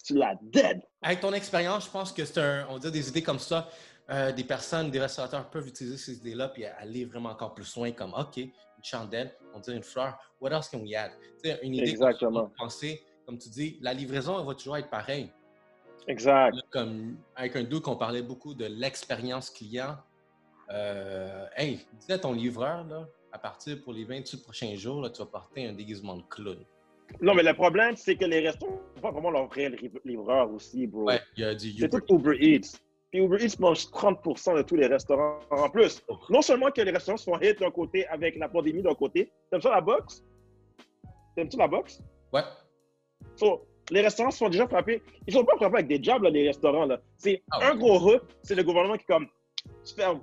Tu 0.06 0.16
l'as 0.16 0.36
dead. 0.42 0.82
Avec 1.02 1.22
ton 1.22 1.32
expérience, 1.34 1.86
je 1.86 1.90
pense 1.92 2.12
que 2.12 2.26
c'est 2.26 2.40
un, 2.42 2.68
on 2.70 2.78
des 2.78 3.10
idées 3.10 3.24
comme 3.24 3.40
ça. 3.40 3.70
euh, 4.10 4.34
des 4.34 4.44
personnes, 4.44 4.92
des 4.92 5.00
restaurateurs 5.00 5.50
peuvent 5.50 5.68
utiliser 5.68 5.98
ces 5.98 6.18
idées-là 6.18 6.50
puis 6.50 6.66
aller 6.66 7.06
vraiment 7.06 7.30
encore 7.30 7.54
plus 7.54 7.74
loin, 7.78 7.92
comme 7.94 8.14
OK, 8.14 8.36
une 8.38 8.52
chandelle, 8.84 9.34
on 9.54 9.60
dirait 9.60 9.78
une 9.78 9.84
fleur. 9.84 10.18
What 10.42 10.52
else 10.52 10.68
can 10.68 10.80
we 10.80 10.94
add? 10.94 11.12
Tu 11.42 11.50
sais, 11.50 11.60
une 11.64 11.76
idée 11.76 11.90
Exactement. 11.90 12.48
peut 12.48 12.54
penser, 12.58 13.02
comme 13.26 13.38
tu 13.38 13.48
dis, 13.50 13.78
la 13.82 13.94
livraison 13.94 14.38
elle 14.40 14.46
va 14.46 14.56
toujours 14.56 14.76
être 14.76 14.90
pareille. 14.90 15.32
Exact. 16.08 16.58
Comme 16.70 17.18
avec 17.36 17.56
un 17.56 17.64
doute 17.64 17.84
qu'on 17.86 17.96
parlait 17.96 18.22
beaucoup 18.22 18.54
de 18.54 18.66
l'expérience 18.66 19.50
client. 19.50 19.96
Euh, 20.74 21.46
hey, 21.56 21.80
dis 22.00 22.12
à 22.12 22.18
ton 22.20 22.34
livreur, 22.34 22.84
là, 22.86 23.08
à 23.32 23.38
partir 23.40 23.82
pour 23.84 23.94
les 23.94 24.06
28 24.06 24.44
prochains 24.44 24.76
jours, 24.76 25.02
là, 25.02 25.10
tu 25.10 25.20
vas 25.20 25.28
porter 25.28 25.68
un 25.68 25.74
déguisement 25.74 26.16
de 26.18 26.24
clown. 26.24 26.58
Non, 27.22 27.36
mais 27.36 27.44
le 27.44 27.54
problème, 27.54 27.96
c'est 27.96 28.16
que 28.16 28.26
les 28.26 28.40
restaurants 28.40 28.80
n'ont 28.96 29.02
pas 29.02 29.12
vraiment 29.12 29.30
leur 29.30 29.48
vrai 29.48 29.70
liv- 29.70 30.00
livreur 30.04 30.52
aussi, 30.52 30.88
bro. 30.88 31.04
Ouais, 31.04 31.20
il 31.38 31.42
y 31.42 31.46
a 31.46 31.54
du 31.54 31.72
C'est 31.78 31.90
tout 31.90 32.16
Uber 32.16 32.38
Eats. 32.40 32.78
Puis 33.12 33.22
Uber 33.22 33.38
Eats 33.46 33.60
mange 33.60 33.92
30 33.92 34.24
de 34.58 34.62
tous 34.64 34.76
les 34.76 34.88
restaurants. 34.88 35.40
En 35.52 35.70
plus, 35.70 36.04
non 36.30 36.42
seulement 36.42 36.72
que 36.72 36.82
les 36.82 36.90
restaurants 36.92 37.18
sont 37.18 37.38
hit 37.40 37.60
d'un 37.60 37.70
côté 37.70 38.08
avec 38.08 38.36
la 38.38 38.50
pandémie 38.50 38.82
d'un 38.82 38.96
côté, 38.96 39.32
t'aimes 39.52 39.62
ça 39.62 39.70
la 39.70 39.82
boxe? 39.82 40.24
T'aimes-tu 41.36 41.58
la 41.58 41.68
boxe? 41.68 42.02
Ouais, 42.32 42.42
So, 43.36 43.66
les 43.92 44.02
restaurants 44.02 44.32
se 44.32 44.38
font 44.38 44.50
déjà 44.50 44.68
frapper. 44.68 45.02
Ils 45.28 45.34
sont 45.34 45.44
pas 45.46 45.56
frappés 45.58 45.76
avec 45.78 45.88
des 45.88 46.02
jobs, 46.04 46.24
là, 46.24 46.30
les 46.30 46.48
restaurants. 46.48 46.86
Là. 46.86 47.00
C'est 47.18 47.44
Ah 47.52 47.60
un 47.68 47.72
ouais. 47.74 47.78
gros 47.78 48.00
hook, 48.14 48.24
c'est 48.42 48.56
le 48.56 48.64
gouvernement 48.64 48.98
qui 48.98 49.06
comme, 49.06 49.28
tu 49.86 49.94
fermes, 49.94 50.22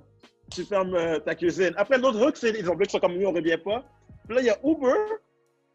tu 0.51 0.63
fermes 0.65 0.95
euh, 0.95 1.19
ta 1.19 1.35
cuisine. 1.35 1.73
Après, 1.77 1.97
l'autre 1.97 2.23
hook, 2.25 2.37
c'est 2.37 2.51
les 2.51 2.67
employés 2.67 2.87
qui 2.87 2.91
sont 2.91 2.99
comme, 2.99 3.17
nous, 3.17 3.27
on 3.27 3.31
revient 3.33 3.57
pas. 3.57 3.83
Puis 4.25 4.35
là, 4.35 4.41
il 4.41 4.47
y 4.47 4.49
a 4.49 4.57
Uber 4.63 5.15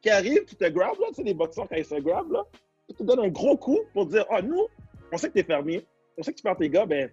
qui 0.03 0.11
arrive, 0.11 0.45
qui 0.45 0.57
te 0.57 0.69
grab, 0.69 0.99
là, 1.01 1.07
tu 1.09 1.15
sais, 1.15 1.23
les 1.23 1.35
boxeurs, 1.35 1.67
quand 1.69 1.77
ils 1.77 1.85
se 1.85 1.95
grab, 1.97 2.31
là, 2.31 2.45
qui 2.89 2.95
te 2.95 3.03
donne 3.03 3.21
un 3.21 3.29
gros 3.29 3.57
coup 3.57 3.81
pour 3.93 4.07
dire, 4.07 4.25
ah, 4.31 4.41
nous, 4.43 4.67
on 5.13 5.17
sait 5.17 5.29
que 5.29 5.35
t'es 5.35 5.43
fermier, 5.43 5.87
on 6.17 6.23
sait 6.23 6.33
que 6.33 6.37
tu 6.37 6.43
perds 6.43 6.57
tes 6.57 6.71
gars, 6.71 6.87
ben, 6.87 7.11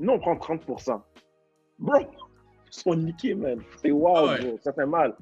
nous, 0.00 0.12
on 0.12 0.18
prend 0.18 0.34
30% 0.34 1.00
Bro, 1.78 1.98
ils 2.00 2.06
sont 2.70 2.94
niqués, 2.94 3.34
man. 3.34 3.62
C'est 3.82 3.90
wow, 3.90 4.16
Ah 4.16 4.24
ouais. 4.26 4.40
bro. 4.40 4.58
Ça 4.62 4.72
fait 4.72 4.86
mal. 4.86 5.14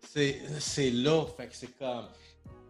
c'est 0.00 0.90
lourd. 0.90 1.34
Fait 1.36 1.46
que 1.46 1.54
c'est 1.54 1.78
comme. 1.78 2.06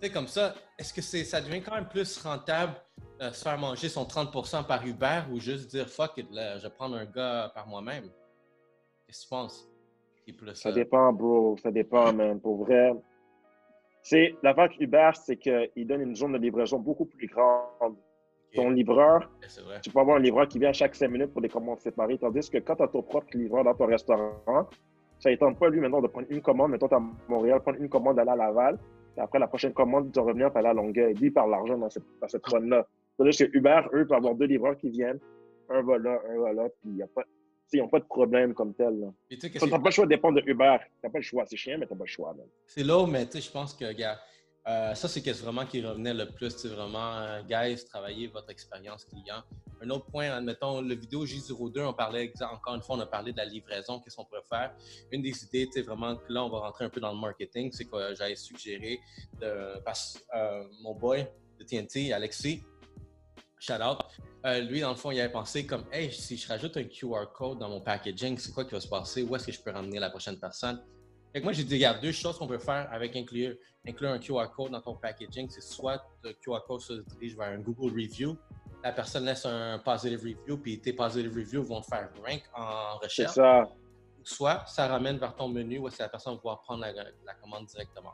Tu 0.01 0.07
sais, 0.07 0.13
comme 0.13 0.29
ça, 0.29 0.55
est-ce 0.79 0.93
que 0.93 1.01
c'est 1.01 1.25
ça 1.25 1.41
devient 1.41 1.63
quand 1.63 1.75
même 1.75 1.89
plus 1.89 2.19
rentable 2.19 2.75
de 3.21 3.31
se 3.31 3.43
faire 3.43 3.59
manger 3.59 3.89
son 3.89 4.05
30 4.05 4.67
par 4.67 4.87
Uber 4.87 5.23
ou 5.33 5.41
juste 5.41 5.71
dire 5.71 5.89
fuck 5.89 6.17
it, 6.19 6.31
là, 6.31 6.59
je 6.59 6.65
vais 6.65 6.75
prendre 6.75 6.97
un 6.97 7.05
gars 7.05 7.51
par 7.55 7.67
moi-même? 7.67 8.05
Qu'est-ce 9.07 9.21
que 9.21 9.25
tu 9.25 9.31
penses? 9.31 9.69
Plus, 10.37 10.55
Ça 10.55 10.69
euh, 10.69 10.73
dépend, 10.73 11.13
bro. 11.13 11.57
Ça 11.63 11.71
dépend, 11.71 12.13
man. 12.13 12.39
Pour 12.41 12.65
vrai. 12.65 12.93
C'est 14.03 14.35
l'affaire 14.43 14.69
Uber, 14.79 15.11
c'est 15.15 15.37
qu'il 15.37 15.87
donne 15.87 16.03
une 16.03 16.15
zone 16.15 16.33
de 16.33 16.39
livraison 16.39 16.79
beaucoup 16.79 17.07
plus 17.07 17.27
grande. 17.27 17.97
Ton 18.55 18.71
livreur, 18.71 19.31
vrai. 19.67 19.81
tu 19.83 19.91
peux 19.91 20.01
avoir 20.01 20.17
un 20.17 20.21
livreur 20.21 20.49
qui 20.49 20.59
vient 20.59 20.73
chaque 20.73 20.95
5 20.95 21.09
minutes 21.09 21.33
pour 21.33 21.43
des 21.43 21.51
commandes 21.51 21.81
séparées. 21.81 22.17
Tandis 22.17 22.49
que 22.49 22.57
quand 22.59 22.77
tu 22.77 22.83
as 22.83 22.89
ton 22.89 23.03
propre 23.03 23.27
livreur 23.35 23.65
dans 23.65 23.75
ton 23.75 23.87
restaurant, 23.87 24.69
ça 25.19 25.31
ne 25.31 25.55
pas 25.55 25.69
lui 25.69 25.81
maintenant 25.81 26.01
de 26.01 26.07
prendre 26.07 26.27
une 26.31 26.41
commande. 26.41 26.71
Mettons, 26.71 26.89
tu 26.89 26.95
à 26.95 27.03
Montréal, 27.29 27.61
prendre 27.61 27.79
une 27.79 27.91
commande, 27.91 28.19
aller 28.19 28.31
à 28.31 28.37
Laval. 28.37 28.79
Puis 29.13 29.23
après, 29.23 29.39
la 29.39 29.49
prochaine 29.49 29.75
commande, 29.75 30.13
tu 30.13 30.21
revenir, 30.21 30.51
tu 30.51 30.59
aller 30.59 30.69
à 30.69 30.73
Longueuil. 30.73 31.15
Lui, 31.15 31.27
il 31.27 31.33
parle 31.33 31.51
l'argent 31.51 31.77
dans 31.77 31.91
cette, 31.91 32.05
dans 32.21 32.29
cette 32.29 32.47
run-là. 32.47 32.87
Tandis 33.19 33.37
que 33.37 33.45
Uber, 33.57 33.81
eux, 33.93 34.07
peuvent 34.07 34.17
avoir 34.19 34.35
deux 34.35 34.47
livreurs 34.47 34.77
qui 34.77 34.89
viennent. 34.91 35.19
Un 35.69 35.83
va 35.83 35.99
là, 35.99 36.19
un 36.31 36.39
va 36.41 36.53
là. 36.53 36.69
Puis 36.81 36.93
y 36.93 37.03
a 37.03 37.07
pas. 37.07 37.25
Ils 37.73 37.81
n'ont 37.81 37.89
pas 37.89 37.99
de 38.01 38.05
problème 38.07 38.55
comme 38.55 38.73
tel. 38.75 38.99
là. 38.99 39.09
Tu 39.29 39.37
c'est- 39.41 39.67
n'as 39.67 39.79
pas 39.79 39.85
le 39.89 39.91
choix 39.91 40.05
de 40.07 40.11
dépendre 40.11 40.41
de 40.41 40.49
Uber. 40.51 40.77
Tu 40.81 40.91
n'as 41.05 41.11
pas 41.11 41.19
le 41.19 41.23
choix. 41.25 41.45
C'est 41.47 41.57
chiant, 41.57 41.77
mais 41.79 41.87
tu 41.87 41.93
n'as 41.93 41.99
pas 41.99 42.05
le 42.05 42.11
choix. 42.11 42.35
C'est 42.65 42.83
lourd, 42.85 43.07
mais 43.07 43.27
tu 43.27 43.33
sais, 43.33 43.41
je 43.43 43.51
pense 43.51 43.75
que, 43.75 43.93
gars, 43.93 44.19
euh, 44.67 44.95
ça, 44.95 45.07
c'est 45.09 45.21
qu'est-ce 45.21 45.43
vraiment 45.43 45.67
qui 45.67 45.85
revenait 45.85 46.15
le 46.15 46.27
plus. 46.31 46.49
C'est 46.57 46.69
vraiment, 46.69 47.17
euh, 47.19 47.43
guys, 47.43 47.85
travaillez 47.85 48.29
votre 48.29 48.49
expérience 48.51 49.05
client. 49.05 49.43
Un 49.83 49.91
autre 49.91 50.07
point, 50.07 50.31
admettons, 50.31 50.81
le 50.81 50.95
vidéo 50.95 51.27
J02, 51.27 51.85
on 51.85 51.93
parlait, 51.93 52.33
encore 52.41 52.75
une 52.75 52.81
fois, 52.83 52.97
on 52.97 53.01
a 53.01 53.07
parlé 53.07 53.33
de 53.33 53.37
la 53.37 53.45
livraison, 53.45 54.01
qu'est-ce 54.01 54.17
qu'on 54.17 54.25
pourrait 54.25 54.41
faire. 54.49 54.75
Une 55.13 55.21
des 55.23 55.45
idées, 55.45 55.69
sais, 55.71 55.83
vraiment, 55.83 56.17
que 56.17 56.33
là, 56.33 56.45
on 56.45 56.49
va 56.49 56.61
rentrer 56.61 56.87
un 56.87 56.91
peu 56.91 57.01
dans 57.01 57.13
le 57.13 57.19
marketing, 57.21 57.71
c'est 57.73 57.85
que 57.85 58.15
j'avais 58.15 58.35
suggéré, 58.35 58.99
de, 59.41 59.79
parce 59.85 60.19
que 60.19 60.37
euh, 60.37 60.65
mon 60.83 60.95
boy 60.95 61.27
de 61.59 61.65
TNT, 61.65 62.13
Alexis, 62.15 62.63
shout 63.61 63.83
out, 63.83 63.99
euh, 64.47 64.61
lui, 64.61 64.81
dans 64.81 64.91
le 64.91 64.97
fond, 64.97 65.11
il 65.11 65.21
avait 65.21 65.33
pensé 65.33 65.67
comme, 65.67 65.85
hey, 65.93 66.13
si 66.13 66.37
je 66.37 66.49
rajoute 66.49 66.77
un 66.77 66.85
QR 66.85 67.27
code 67.35 67.59
dans 67.59 67.69
mon 67.69 67.81
packaging, 67.81 68.39
c'est 68.39 68.53
quoi 68.53 68.65
qui 68.65 68.73
va 68.73 68.81
se 68.81 68.89
passer? 68.89 69.23
Où 69.23 69.35
est-ce 69.35 69.47
que 69.47 69.53
je 69.53 69.61
peux 69.61 69.71
ramener 69.71 69.99
la 69.99 70.11
prochaine 70.11 70.39
personne? 70.39 70.83
Fait 71.33 71.41
que 71.41 71.45
moi, 71.45 71.53
j'ai 71.53 71.65
dit, 71.65 71.75
regarde, 71.75 72.01
deux 72.01 72.13
choses 72.13 72.39
qu'on 72.39 72.47
peut 72.47 72.59
faire 72.59 72.89
avec 72.91 73.15
inclure, 73.17 73.55
inclure 73.87 74.11
un 74.11 74.19
QR 74.19 74.47
code 74.55 74.73
dans 74.73 74.81
ton 74.81 74.95
packaging. 74.95 75.49
C'est 75.51 75.63
soit 75.63 76.03
le 76.23 76.33
QR 76.33 76.61
code 76.67 76.81
se 76.81 76.93
dirige 77.15 77.37
vers 77.37 77.49
un 77.49 77.59
Google 77.59 77.93
Review, 77.93 78.37
la 78.83 78.93
personne 78.93 79.25
laisse 79.25 79.45
un 79.45 79.79
positive 79.79 80.21
review, 80.21 80.57
puis 80.57 80.81
tes 80.81 80.93
positive 80.93 81.35
reviews 81.35 81.65
vont 81.65 81.83
faire 81.83 82.09
rank 82.25 82.43
en 82.55 82.99
recherche. 82.99 83.33
C'est 83.35 83.41
ça. 83.41 83.69
Soit 84.23 84.65
ça 84.67 84.87
ramène 84.87 85.19
vers 85.19 85.35
ton 85.35 85.49
menu 85.49 85.79
où 85.79 85.89
c'est 85.91 86.03
la 86.03 86.09
personne 86.09 86.35
va 86.35 86.39
pouvoir 86.39 86.61
prendre 86.63 86.83
la, 86.83 86.93
la 86.93 87.35
commande 87.41 87.67
directement. 87.67 88.13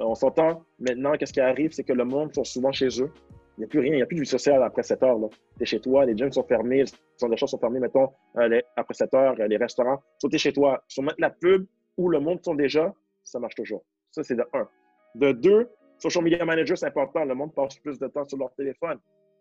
Euh, 0.00 0.04
On 0.04 0.14
s'entend. 0.14 0.64
Maintenant, 0.78 1.12
qu'est-ce 1.12 1.32
qui 1.32 1.40
arrive, 1.40 1.72
c'est 1.72 1.84
que 1.84 1.92
le 1.92 2.04
monde 2.04 2.34
sont 2.34 2.44
souvent 2.44 2.72
chez 2.72 2.88
eux. 3.00 3.12
Il 3.58 3.60
n'y 3.60 3.64
a 3.64 3.68
plus 3.68 3.80
rien, 3.80 3.92
il 3.92 3.96
n'y 3.96 4.02
a 4.02 4.06
plus 4.06 4.16
de 4.16 4.20
vie 4.22 4.26
sociale 4.26 4.62
après 4.62 4.82
7 4.82 5.02
heures. 5.02 5.18
Tu 5.56 5.62
es 5.62 5.66
chez 5.66 5.80
toi, 5.80 6.04
les 6.06 6.16
gyms 6.16 6.32
sont 6.32 6.42
fermés, 6.44 6.84
les 6.84 7.28
d'achat 7.28 7.46
sont 7.46 7.58
fermés, 7.58 7.80
mettons, 7.80 8.08
euh, 8.38 8.48
les- 8.48 8.64
après 8.76 8.94
7 8.94 9.12
heures, 9.14 9.34
euh, 9.38 9.46
les 9.46 9.56
restaurants. 9.58 10.02
So, 10.18 10.28
tu 10.28 10.36
es 10.36 10.38
chez 10.38 10.52
toi. 10.52 10.82
Sur 10.88 11.02
mettre 11.02 11.20
la 11.20 11.30
pub 11.30 11.66
où 11.98 12.08
le 12.08 12.18
monde 12.18 12.42
sont 12.42 12.54
déjà, 12.54 12.92
ça 13.24 13.38
marche 13.38 13.54
toujours. 13.54 13.84
Ça, 14.10 14.22
c'est 14.22 14.34
de 14.36 14.44
un. 14.54 14.66
De 15.14 15.32
deux, 15.32 15.68
social 15.98 16.24
media 16.24 16.44
manager, 16.44 16.78
c'est 16.78 16.86
important. 16.86 17.24
Le 17.24 17.34
monde 17.34 17.52
passe 17.54 17.76
plus 17.78 17.98
de 17.98 18.06
temps 18.08 18.26
sur 18.26 18.38
leur 18.38 18.52
téléphone. 18.54 18.98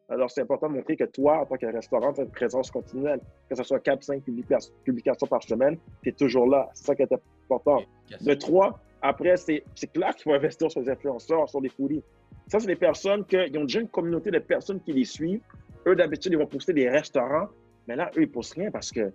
Alors, 0.10 0.30
c'est 0.30 0.42
important 0.42 0.68
de 0.68 0.74
montrer 0.76 0.98
que 0.98 1.06
toi, 1.06 1.38
en 1.40 1.46
tant 1.46 1.56
que 1.56 1.66
restaurant, 1.68 2.12
tu 2.12 2.20
as 2.20 2.24
une 2.26 2.32
présence 2.32 2.70
continuelle. 2.70 3.22
Que 3.50 3.56
ce 3.56 3.64
soit 3.64 3.80
4-5 3.80 4.22
publications 4.84 5.28
par 5.28 5.42
semaine, 5.42 5.78
tu 6.04 6.10
es 6.10 6.12
toujours 6.12 6.48
là. 6.48 6.70
C'est 6.74 6.84
ça 6.88 6.96
qui 6.96 7.04
est 7.04 7.14
important. 7.46 7.80
De 8.20 8.34
trois, 8.34 8.78
après, 9.02 9.38
c'est 9.38 9.64
c'est 9.76 9.92
clair 9.92 10.14
qu'il 10.16 10.24
faut 10.24 10.34
investir 10.34 10.70
sur 10.72 10.82
les 10.82 10.90
influenceurs, 10.90 11.50
sur 11.50 11.62
les 11.62 11.70
foodies. 11.70 12.04
Ça, 12.48 12.60
c'est 12.60 12.68
des 12.68 12.76
personnes 12.76 13.26
qui 13.26 13.38
ont 13.58 13.64
déjà 13.64 13.80
une 13.80 13.88
communauté 13.88 14.32
de 14.32 14.40
personnes 14.40 14.82
qui 14.82 14.94
les 14.94 15.06
suivent. 15.06 15.42
Eux, 15.88 15.96
d'habitude, 15.96 16.34
ils 16.34 16.38
vont 16.38 16.48
poster 16.48 16.74
des 16.74 16.90
restaurants, 16.90 17.48
mais 17.88 17.96
là, 17.96 18.12
eux, 18.18 18.24
ils 18.24 18.32
postent 18.32 18.54
rien 18.54 18.70
parce 18.70 18.92
que 18.92 19.12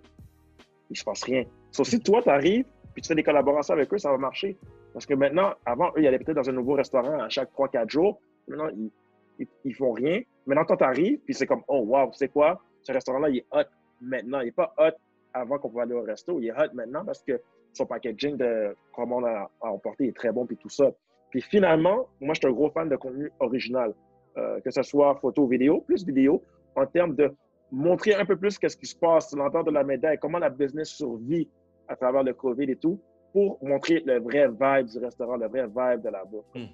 il 0.89 0.97
se 0.97 1.03
passe 1.03 1.23
rien. 1.23 1.43
Sauf 1.71 1.87
si 1.87 1.99
toi, 1.99 2.21
tu 2.21 2.29
arrives 2.29 2.65
puis 2.93 3.03
tu 3.03 3.09
fais 3.09 3.15
des 3.15 3.23
collaborations 3.23 3.75
avec 3.75 3.93
eux, 3.93 3.99
ça 3.99 4.09
va 4.09 4.17
marcher. 4.17 4.57
Parce 4.91 5.05
que 5.05 5.13
maintenant, 5.13 5.53
avant, 5.67 5.89
eux, 5.89 6.01
ils 6.01 6.07
allaient 6.07 6.17
peut-être 6.17 6.37
dans 6.37 6.49
un 6.49 6.53
nouveau 6.53 6.73
restaurant 6.73 7.19
à 7.19 7.29
chaque 7.29 7.51
3-4 7.53 7.91
jours. 7.91 8.19
Maintenant, 8.47 8.69
ils, 8.75 8.89
ils, 9.37 9.47
ils 9.65 9.75
font 9.75 9.91
rien. 9.91 10.21
Maintenant, 10.47 10.65
toi, 10.65 10.77
tu 10.77 10.83
arrives, 10.83 11.19
puis 11.19 11.35
c'est 11.35 11.45
comme, 11.45 11.61
oh, 11.67 11.83
wow, 11.85 12.11
sais 12.13 12.29
quoi? 12.29 12.59
Ce 12.81 12.91
restaurant-là, 12.91 13.29
il 13.29 13.37
est 13.37 13.45
hot 13.51 13.65
maintenant. 14.01 14.39
Il 14.39 14.45
n'est 14.45 14.51
pas 14.51 14.73
hot 14.79 14.97
avant 15.31 15.59
qu'on 15.59 15.69
pouvait 15.69 15.83
aller 15.83 15.93
au 15.93 16.01
resto. 16.01 16.39
Il 16.39 16.47
est 16.47 16.51
hot 16.51 16.73
maintenant 16.73 17.05
parce 17.05 17.21
que 17.21 17.39
son 17.77 17.85
packaging 17.85 18.37
de 18.37 18.75
commande 18.93 19.25
à, 19.25 19.49
à 19.61 19.71
emporter 19.71 20.07
est 20.07 20.15
très 20.15 20.31
bon, 20.31 20.45
puis 20.45 20.57
tout 20.57 20.69
ça. 20.69 20.91
Puis 21.29 21.41
finalement, 21.41 22.07
moi, 22.19 22.33
je 22.33 22.39
suis 22.39 22.47
un 22.47 22.51
gros 22.51 22.69
fan 22.69 22.89
de 22.89 22.95
contenu 22.95 23.31
original, 23.39 23.93
euh, 24.37 24.59
que 24.61 24.71
ce 24.71 24.81
soit 24.83 25.15
photo, 25.15 25.47
vidéo, 25.47 25.81
plus 25.81 26.05
vidéo, 26.05 26.43
en 26.75 26.85
termes 26.85 27.15
de 27.15 27.33
montrer 27.71 28.15
un 28.15 28.25
peu 28.25 28.37
plus 28.37 28.57
qu'est-ce 28.57 28.77
qui 28.77 28.85
se 28.85 28.95
passe, 28.95 29.35
l'entendre 29.35 29.65
de 29.65 29.71
la 29.71 29.83
médaille, 29.83 30.17
comment 30.19 30.39
la 30.39 30.49
business 30.49 30.89
survit 30.89 31.49
à 31.87 31.95
travers 31.95 32.23
le 32.23 32.33
COVID 32.33 32.71
et 32.71 32.75
tout, 32.75 32.99
pour 33.33 33.57
montrer 33.61 34.01
le 34.05 34.19
vrai 34.19 34.47
vibe 34.47 34.87
du 34.87 34.99
restaurant, 34.99 35.35
le 35.35 35.47
vrai 35.47 35.67
vibe 35.67 36.03
de 36.03 36.09
la 36.09 36.23
bouffe. 36.23 36.45
Hmm. 36.55 36.67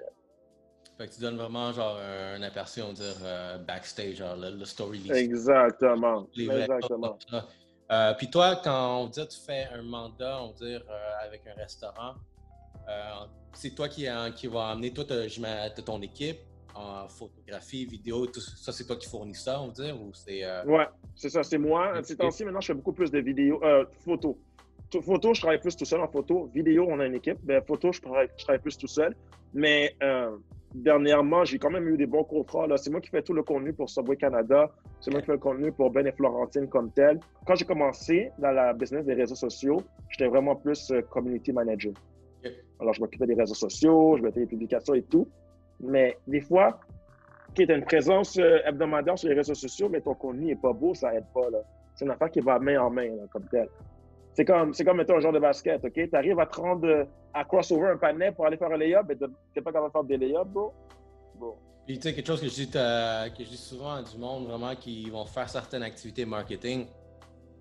Fait 0.98 1.08
que 1.08 1.14
tu 1.16 1.22
donnes 1.22 1.38
vraiment 1.38 1.72
genre 1.72 1.98
un 2.00 2.42
aperçu, 2.44 2.82
on 2.82 2.88
va 2.90 2.94
dire, 2.94 3.18
euh, 3.24 3.58
backstage, 3.58 4.18
genre 4.18 4.36
le, 4.38 4.56
le 4.56 4.66
story. 4.66 5.10
Exactement. 5.12 6.28
Les 6.36 6.48
Exactement. 6.48 7.18
Euh, 7.92 8.14
puis 8.16 8.30
toi, 8.30 8.56
quand 8.64 9.02
on 9.04 9.08
dit 9.08 9.28
tu 9.28 9.40
fais 9.46 9.68
un 9.74 9.82
mandat, 9.82 10.42
on 10.42 10.52
dire, 10.52 10.84
euh, 10.90 11.26
avec 11.28 11.42
un 11.48 11.54
restaurant, 11.62 12.14
euh, 12.90 13.12
c'est 13.54 13.76
toi 13.76 13.88
qui, 13.88 14.08
euh, 14.08 14.32
qui 14.32 14.48
va 14.48 14.70
amener, 14.70 14.92
toi, 14.92 15.06
ton 15.86 16.02
équipe 16.02 16.40
en 16.76 17.08
photographie, 17.08 17.86
vidéo, 17.86 18.26
tout 18.26 18.40
ça, 18.40 18.72
c'est 18.72 18.86
toi 18.86 18.96
qui 18.96 19.08
fournis 19.08 19.36
ça, 19.36 19.62
on 19.62 19.68
va 19.68 19.74
dire, 19.74 20.02
ou 20.02 20.12
c'est... 20.14 20.44
euh, 20.44 20.64
Ouais, 20.66 20.88
c'est 21.16 21.30
ça, 21.30 21.44
c'est 21.44 21.60
moi. 21.60 21.94
Ok. 22.00 22.06
Ces 22.06 22.18
temps-ci, 22.18 22.44
maintenant, 22.46 22.62
je 22.62 22.68
fais 22.68 22.74
beaucoup 22.74 22.94
plus 22.94 23.12
de 23.12 23.20
vidéos, 23.20 23.64
euh, 23.64 23.86
photos. 24.04 24.36
Photo, 25.02 25.34
je 25.34 25.42
travaille 25.42 25.60
plus 25.60 25.76
tout 25.76 25.86
seul 25.86 26.02
en 26.02 26.08
photo. 26.08 26.52
Vidéo, 26.54 26.86
on 26.88 27.00
a 27.00 27.06
une 27.08 27.16
équipe. 27.16 27.40
Ben, 27.44 27.64
photo, 27.64 27.92
je 27.92 28.00
travaille, 28.02 28.30
je 28.38 28.44
travaille 28.44 28.62
plus 28.62 28.78
tout 28.78 28.88
seul. 28.88 29.16
Mais 29.54 29.96
dernièrement, 30.74 31.46
j'ai 31.46 31.60
quand 31.60 31.70
même 31.70 31.88
eu 31.88 31.98
des 31.98 32.06
bons 32.06 32.24
contrats. 32.24 32.68
là. 32.68 32.78
C'est 32.78 32.90
moi 32.90 33.02
qui 33.02 33.10
fais 33.10 33.22
tout 33.22 33.34
le 33.34 33.44
contenu 33.44 33.74
pour 33.74 33.90
Subway 33.90 34.18
Canada. 34.18 34.72
C'est 35.00 35.12
moi 35.12 35.22
qui 35.22 35.28
fais 35.28 35.34
le 35.34 35.38
contenu 35.40 35.72
pour 35.72 35.92
Ben 35.92 36.06
et 36.08 36.12
Florentine 36.12 36.68
comme 36.68 36.92
tel. 36.92 37.20
Quand 37.46 37.56
j'ai 37.56 37.66
commencé 37.66 38.32
dans 38.40 38.52
la 38.52 38.74
business 38.74 39.06
des 39.06 39.14
réseaux 39.14 39.36
sociaux, 39.36 39.82
j'étais 40.10 40.28
vraiment 40.28 40.56
plus 40.56 40.92
euh, 40.92 41.02
community 41.02 41.52
manager. 41.52 41.94
Alors, 42.80 42.94
je 42.94 43.02
m'occupais 43.02 43.26
des 43.26 43.36
réseaux 43.36 43.54
sociaux, 43.54 44.18
je 44.18 44.24
mettais 44.24 44.42
les 44.42 44.46
publications 44.46 44.94
et 44.94 45.04
tout. 45.04 45.28
Mais 45.80 46.18
des 46.28 46.42
fois, 46.42 46.80
qui 47.56 47.62
est 47.62 47.72
une 47.72 47.86
présence 47.86 48.38
euh, 48.38 48.60
hebdomadaire 48.66 49.18
sur 49.18 49.30
les 49.30 49.36
réseaux 49.36 49.54
sociaux, 49.54 49.88
mais 49.90 50.02
ton 50.02 50.16
contenu 50.16 50.48
n'est 50.48 50.56
pas 50.56 50.74
beau, 50.74 50.94
ça 50.94 51.14
aide 51.16 51.26
pas. 51.34 51.48
C'est 51.96 52.06
une 52.06 52.12
affaire 52.12 52.32
qui 52.32 52.42
va 52.42 52.60
main 52.60 52.82
en 52.82 52.90
main, 52.90 53.08
là, 53.16 53.24
comme 53.32 53.46
tel. 53.50 53.70
C'est 54.36 54.46
comme, 54.46 54.74
c'est 54.74 54.84
comme, 54.84 54.98
mettons, 54.98 55.18
un 55.18 55.20
genre 55.20 55.34
de 55.34 55.40
basket, 55.40 55.84
OK? 55.86 55.94
Tu 55.94 56.10
arrives 56.14 56.40
à 56.40 56.48
te 56.48 56.60
rendre 56.60 56.88
euh, 56.88 57.06
à 57.34 57.44
crossover 57.46 57.90
un 57.90 57.98
panier 57.98 58.32
pour 58.32 58.46
aller 58.46 58.58
faire 58.58 58.72
un 58.72 58.78
layup, 58.78 59.06
mais 59.08 59.16
t'es 59.16 59.62
pas 59.62 59.72
capable 59.72 59.88
de 59.88 59.92
faire 59.92 60.04
des 60.04 60.18
layups, 60.18 60.48
bro. 60.48 60.74
Bro. 61.36 61.58
Puis, 61.86 61.98
tu 61.98 62.04
sais, 62.04 62.16
quelque 62.16 62.28
chose 62.28 62.42
que 62.42 62.48
je, 62.48 62.54
dis, 62.54 62.72
euh, 62.76 63.30
que 63.30 63.44
je 63.44 63.50
dis 63.50 63.58
souvent 63.58 63.94
à 63.94 64.02
du 64.02 64.18
monde, 64.18 64.48
vraiment, 64.48 64.76
qui 64.76 65.10
vont 65.10 65.26
faire 65.26 65.50
certaines 65.50 65.84
activités 65.84 66.26
marketing, 66.26 66.88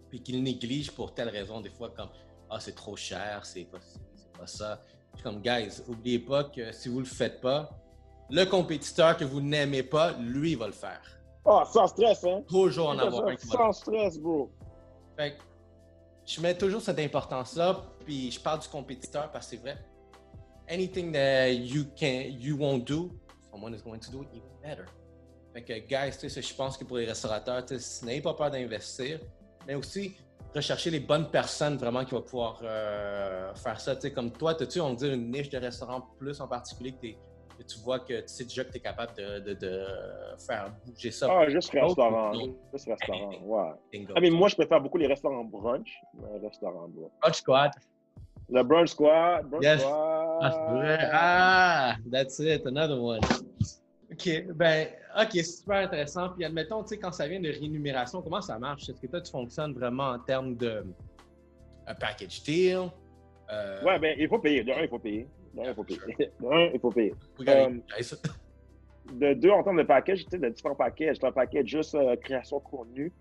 puis 0.08 0.22
qu'ils 0.22 0.42
négligent 0.42 0.92
pour 0.92 1.12
telle 1.12 1.28
raison, 1.28 1.60
des 1.60 1.70
fois, 1.70 1.90
comme 1.90 2.08
Ah, 2.48 2.58
c'est 2.58 2.74
trop 2.74 2.96
cher, 2.96 3.40
c'est 3.44 3.64
pas 3.64 3.78
c'est 3.80 4.38
pas 4.38 4.46
ça. 4.46 4.82
Je 5.12 5.18
suis 5.18 5.24
comme, 5.24 5.42
guys, 5.42 5.82
oubliez 5.88 6.20
pas 6.20 6.44
que 6.44 6.72
si 6.72 6.88
vous 6.88 7.00
le 7.00 7.04
faites 7.04 7.40
pas, 7.42 7.68
le 8.30 8.44
compétiteur 8.46 9.16
que 9.16 9.24
vous 9.24 9.42
n'aimez 9.42 9.82
pas, 9.82 10.12
lui, 10.12 10.54
va 10.54 10.66
le 10.66 10.72
faire. 10.72 11.02
Ah, 11.44 11.64
sans 11.70 11.86
stress, 11.88 12.24
hein? 12.24 12.42
Toujours 12.48 12.88
en 12.88 12.98
avoir 12.98 13.26
un 13.26 13.36
qui 13.36 13.46
va 13.48 13.52
le 13.52 13.58
Sans 13.58 13.72
stress, 13.72 14.18
bro. 14.18 14.50
Fait 15.18 15.32
que 15.32 15.42
je 16.26 16.40
mets 16.40 16.56
toujours 16.56 16.80
cette 16.80 16.98
importance-là, 16.98 17.82
puis 18.04 18.30
je 18.30 18.40
parle 18.40 18.60
du 18.60 18.68
compétiteur 18.68 19.30
parce 19.30 19.46
que 19.46 19.56
c'est 19.56 19.62
vrai. 19.62 19.76
Anything 20.68 21.12
that 21.12 21.50
you 21.52 21.84
can, 21.98 22.22
you 22.38 22.56
won't 22.56 22.84
do, 22.86 23.10
someone 23.50 23.74
is 23.74 23.82
going 23.82 23.98
to 23.98 24.10
do 24.10 24.22
it 24.22 24.28
even 24.32 24.48
better. 24.62 24.84
Fait 25.52 25.62
que, 25.62 25.72
guys, 25.86 26.16
tu 26.18 26.30
sais, 26.30 26.40
je 26.40 26.54
pense 26.54 26.78
que 26.78 26.84
pour 26.84 26.96
les 26.96 27.04
restaurateurs, 27.04 27.64
tu 27.66 27.74
n'ayez 28.04 28.22
pas 28.22 28.32
peur 28.34 28.50
d'investir, 28.50 29.20
mais 29.66 29.74
aussi 29.74 30.16
rechercher 30.54 30.90
les 30.90 31.00
bonnes 31.00 31.30
personnes 31.30 31.76
vraiment 31.76 32.04
qui 32.04 32.12
vont 32.12 32.22
pouvoir 32.22 32.60
euh, 32.62 33.54
faire 33.54 33.80
ça. 33.80 33.94
Tu 33.96 34.02
sais, 34.02 34.12
comme 34.12 34.30
toi, 34.32 34.52
as-tu, 34.58 34.80
on 34.80 34.94
dire, 34.94 35.12
une 35.12 35.30
niche 35.30 35.50
de 35.50 35.58
restaurant 35.58 36.00
plus 36.18 36.40
en 36.40 36.48
particulier 36.48 36.92
que, 36.92 37.00
t'es- 37.00 37.18
que 37.62 37.66
tu 37.68 37.78
vois 37.80 38.00
que 38.00 38.20
tu 38.20 38.28
sais 38.28 38.44
déjà 38.44 38.64
que 38.64 38.70
tu 38.72 38.76
es 38.78 38.80
capable 38.80 39.12
de, 39.16 39.38
de- 39.40 39.54
de 39.54 39.84
faire 40.46 40.72
bouger 40.86 41.10
ça. 41.10 41.28
Ah, 41.30 41.48
juste 41.48 41.70
restaurant. 41.70 42.32
Juste 42.72 42.88
restaurant, 42.88 43.30
ouais. 43.44 43.70
Bingo. 43.92 44.12
Ah, 44.16 44.20
mais 44.20 44.30
moi, 44.30 44.48
je 44.48 44.54
préfère 44.56 44.80
beaucoup 44.80 44.98
les 44.98 45.06
restaurants 45.06 45.44
brunch. 45.44 45.90
Brunch 46.14 47.34
Squad. 47.36 47.70
Le 48.50 48.62
brunch 48.62 48.88
squad, 48.90 49.46
brunch 49.48 49.62
Yes. 49.64 49.80
squad. 49.80 49.94
Ah. 50.42 51.08
Ah, 51.12 51.96
that's 52.10 52.38
it, 52.40 52.66
another 52.66 52.98
one. 53.00 53.20
OK, 54.12 54.46
ben, 54.54 54.88
OK, 55.18 55.32
super 55.42 55.76
intéressant. 55.86 56.30
Puis 56.30 56.44
admettons, 56.44 56.82
tu 56.82 56.88
sais, 56.90 56.98
quand 56.98 57.12
ça 57.12 57.26
vient 57.26 57.40
de 57.40 57.48
rémunération, 57.50 58.20
comment 58.20 58.42
ça 58.42 58.58
marche? 58.58 58.88
Est-ce 58.90 59.00
que 59.00 59.06
toi, 59.06 59.20
tu 59.22 59.30
fonctionnes 59.30 59.72
vraiment 59.72 60.08
en 60.10 60.18
termes 60.18 60.54
de 60.56 60.84
un 61.86 61.94
package 61.94 62.42
deal? 62.42 62.90
Euh, 63.50 63.82
Ouais, 63.84 63.98
ben, 63.98 64.14
il 64.18 64.28
faut 64.28 64.38
payer. 64.38 64.62
De 64.64 64.72
un, 64.72 64.82
il 64.82 64.88
faut 64.88 64.98
payer. 64.98 65.26
Un, 65.58 65.62
il 65.68 65.74
faut 65.74 65.84
payer. 65.84 66.00
Il 66.72 66.80
faut 66.80 66.90
payer. 66.90 67.14
um, 67.66 67.80
guys. 67.96 68.14
De 69.12 69.34
deux, 69.34 69.50
en 69.50 69.62
termes 69.62 69.78
de 69.78 69.82
package, 69.82 70.24
tu 70.24 70.30
sais, 70.30 70.38
de 70.38 70.48
différents 70.48 70.74
packages. 70.74 71.18
Tu 71.18 71.26
as 71.26 71.28
un 71.28 71.32
package 71.32 71.66
juste 71.66 71.94
euh, 71.94 72.16
création 72.16 72.58
de 72.58 72.62
contenu. 72.62 73.12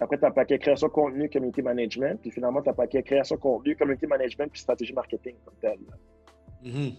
Après, 0.00 0.18
tu 0.18 0.24
as 0.24 0.28
un 0.28 0.32
paquet 0.32 0.58
création 0.58 0.88
de 0.88 0.92
contenu, 0.92 1.28
community 1.30 1.62
management. 1.62 2.20
Puis 2.20 2.30
finalement, 2.30 2.60
tu 2.60 2.68
as 2.68 2.72
un 2.72 2.74
paquet 2.74 3.02
création 3.02 3.36
de 3.36 3.40
contenu, 3.40 3.74
community 3.76 4.06
management, 4.06 4.48
puis 4.52 4.60
stratégie 4.60 4.92
marketing 4.92 5.34
comme 5.44 5.54
tel. 5.60 5.78
Mhm. 6.62 6.92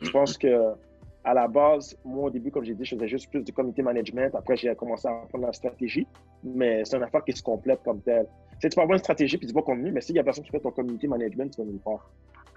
Je 0.00 0.10
pense 0.10 0.36
que 0.36 0.74
à 1.24 1.32
la 1.32 1.48
base, 1.48 1.96
moi, 2.04 2.24
au 2.24 2.30
début, 2.30 2.50
comme 2.50 2.64
j'ai 2.64 2.74
dit, 2.74 2.84
je 2.84 2.94
faisais 2.94 3.08
juste 3.08 3.30
plus 3.30 3.42
de 3.42 3.50
community 3.50 3.82
management. 3.82 4.34
Après, 4.34 4.56
j'ai 4.56 4.74
commencé 4.74 5.08
à 5.08 5.22
apprendre 5.22 5.46
la 5.46 5.52
stratégie. 5.54 6.06
Mais 6.42 6.84
c'est 6.84 6.96
une 6.96 7.02
affaire 7.02 7.24
qui 7.24 7.32
se 7.32 7.42
complète 7.42 7.82
comme 7.82 8.00
telle. 8.02 8.26
Tu 8.26 8.58
sais, 8.60 8.68
tu 8.68 8.74
peux 8.76 8.82
avoir 8.82 8.96
une 8.96 9.02
stratégie 9.02 9.38
puis 9.38 9.46
du 9.46 9.52
bon 9.54 9.62
contenu, 9.62 9.90
mais 9.90 10.02
s'il 10.02 10.16
y 10.16 10.18
a 10.18 10.24
personne 10.24 10.44
qui 10.44 10.50
fait 10.50 10.60
ton 10.60 10.70
community 10.70 11.08
management, 11.08 11.50
tu 11.54 11.62
vas 11.62 11.66
nulle 11.66 11.80
part. 11.80 12.10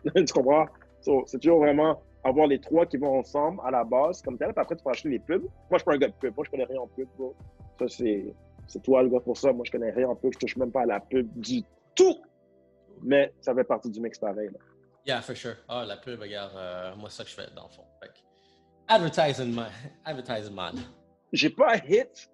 tu 0.16 0.34
comprends? 0.34 0.66
So, 1.02 1.24
c'est 1.28 1.40
toujours 1.40 1.60
vraiment 1.60 2.02
avoir 2.24 2.48
les 2.48 2.60
trois 2.60 2.86
qui 2.86 2.98
vont 2.98 3.20
ensemble 3.20 3.62
à 3.64 3.72
la 3.72 3.84
base 3.84 4.22
comme 4.22 4.38
tel. 4.38 4.54
Puis 4.54 4.62
après, 4.62 4.76
tu 4.76 4.84
peux 4.84 4.90
acheter 4.90 5.10
les 5.10 5.20
pubs. 5.20 5.44
Moi, 5.44 5.52
je 5.74 5.78
suis 5.78 5.86
pas 5.86 5.94
un 5.94 5.98
gars 5.98 6.08
de 6.08 6.14
pub. 6.14 6.36
Moi, 6.36 6.46
je 6.46 6.52
connais 6.52 6.66
rien 6.66 6.80
en 6.82 6.88
pub. 6.88 7.08
bro. 7.18 7.36
Ça, 7.80 7.88
c'est, 7.88 8.34
c'est 8.68 8.82
toi 8.84 9.04
le 9.04 9.10
gars 9.10 9.20
pour 9.20 9.38
ça. 9.38 9.54
Moi, 9.54 9.64
je 9.66 9.72
connais 9.72 9.92
rien 9.92 10.10
en 10.10 10.16
pub. 10.16 10.34
Je 10.34 10.40
touche 10.40 10.58
même 10.58 10.72
pas 10.72 10.82
à 10.82 10.86
la 10.86 11.00
pub 11.00 11.28
du 11.40 11.64
tout. 11.96 12.18
Mais 13.04 13.32
ça 13.42 13.54
fait 13.54 13.64
partie 13.64 13.90
du 13.90 14.02
mix 14.02 14.18
pareil. 14.20 14.50
là. 14.50 14.60
Yeah, 15.06 15.22
for 15.22 15.36
sure. 15.38 15.56
Ah, 15.70 15.86
la 15.88 15.96
pub, 15.98 16.20
regarde, 16.20 16.52
euh, 16.58 16.96
moi, 16.98 17.10
c'est 17.10 17.18
ça 17.18 17.24
que 17.24 17.30
je 17.30 17.36
fais 17.36 17.56
dans 17.56 17.64
le 17.64 17.70
fond. 17.70 17.84
Fait 18.02 18.12
advertising, 18.90 19.54
man. 19.54 19.72
Advertising, 20.04 20.54
man. 20.54 20.76
j'ai 21.32 21.50
pas 21.50 21.78
hit 21.78 22.30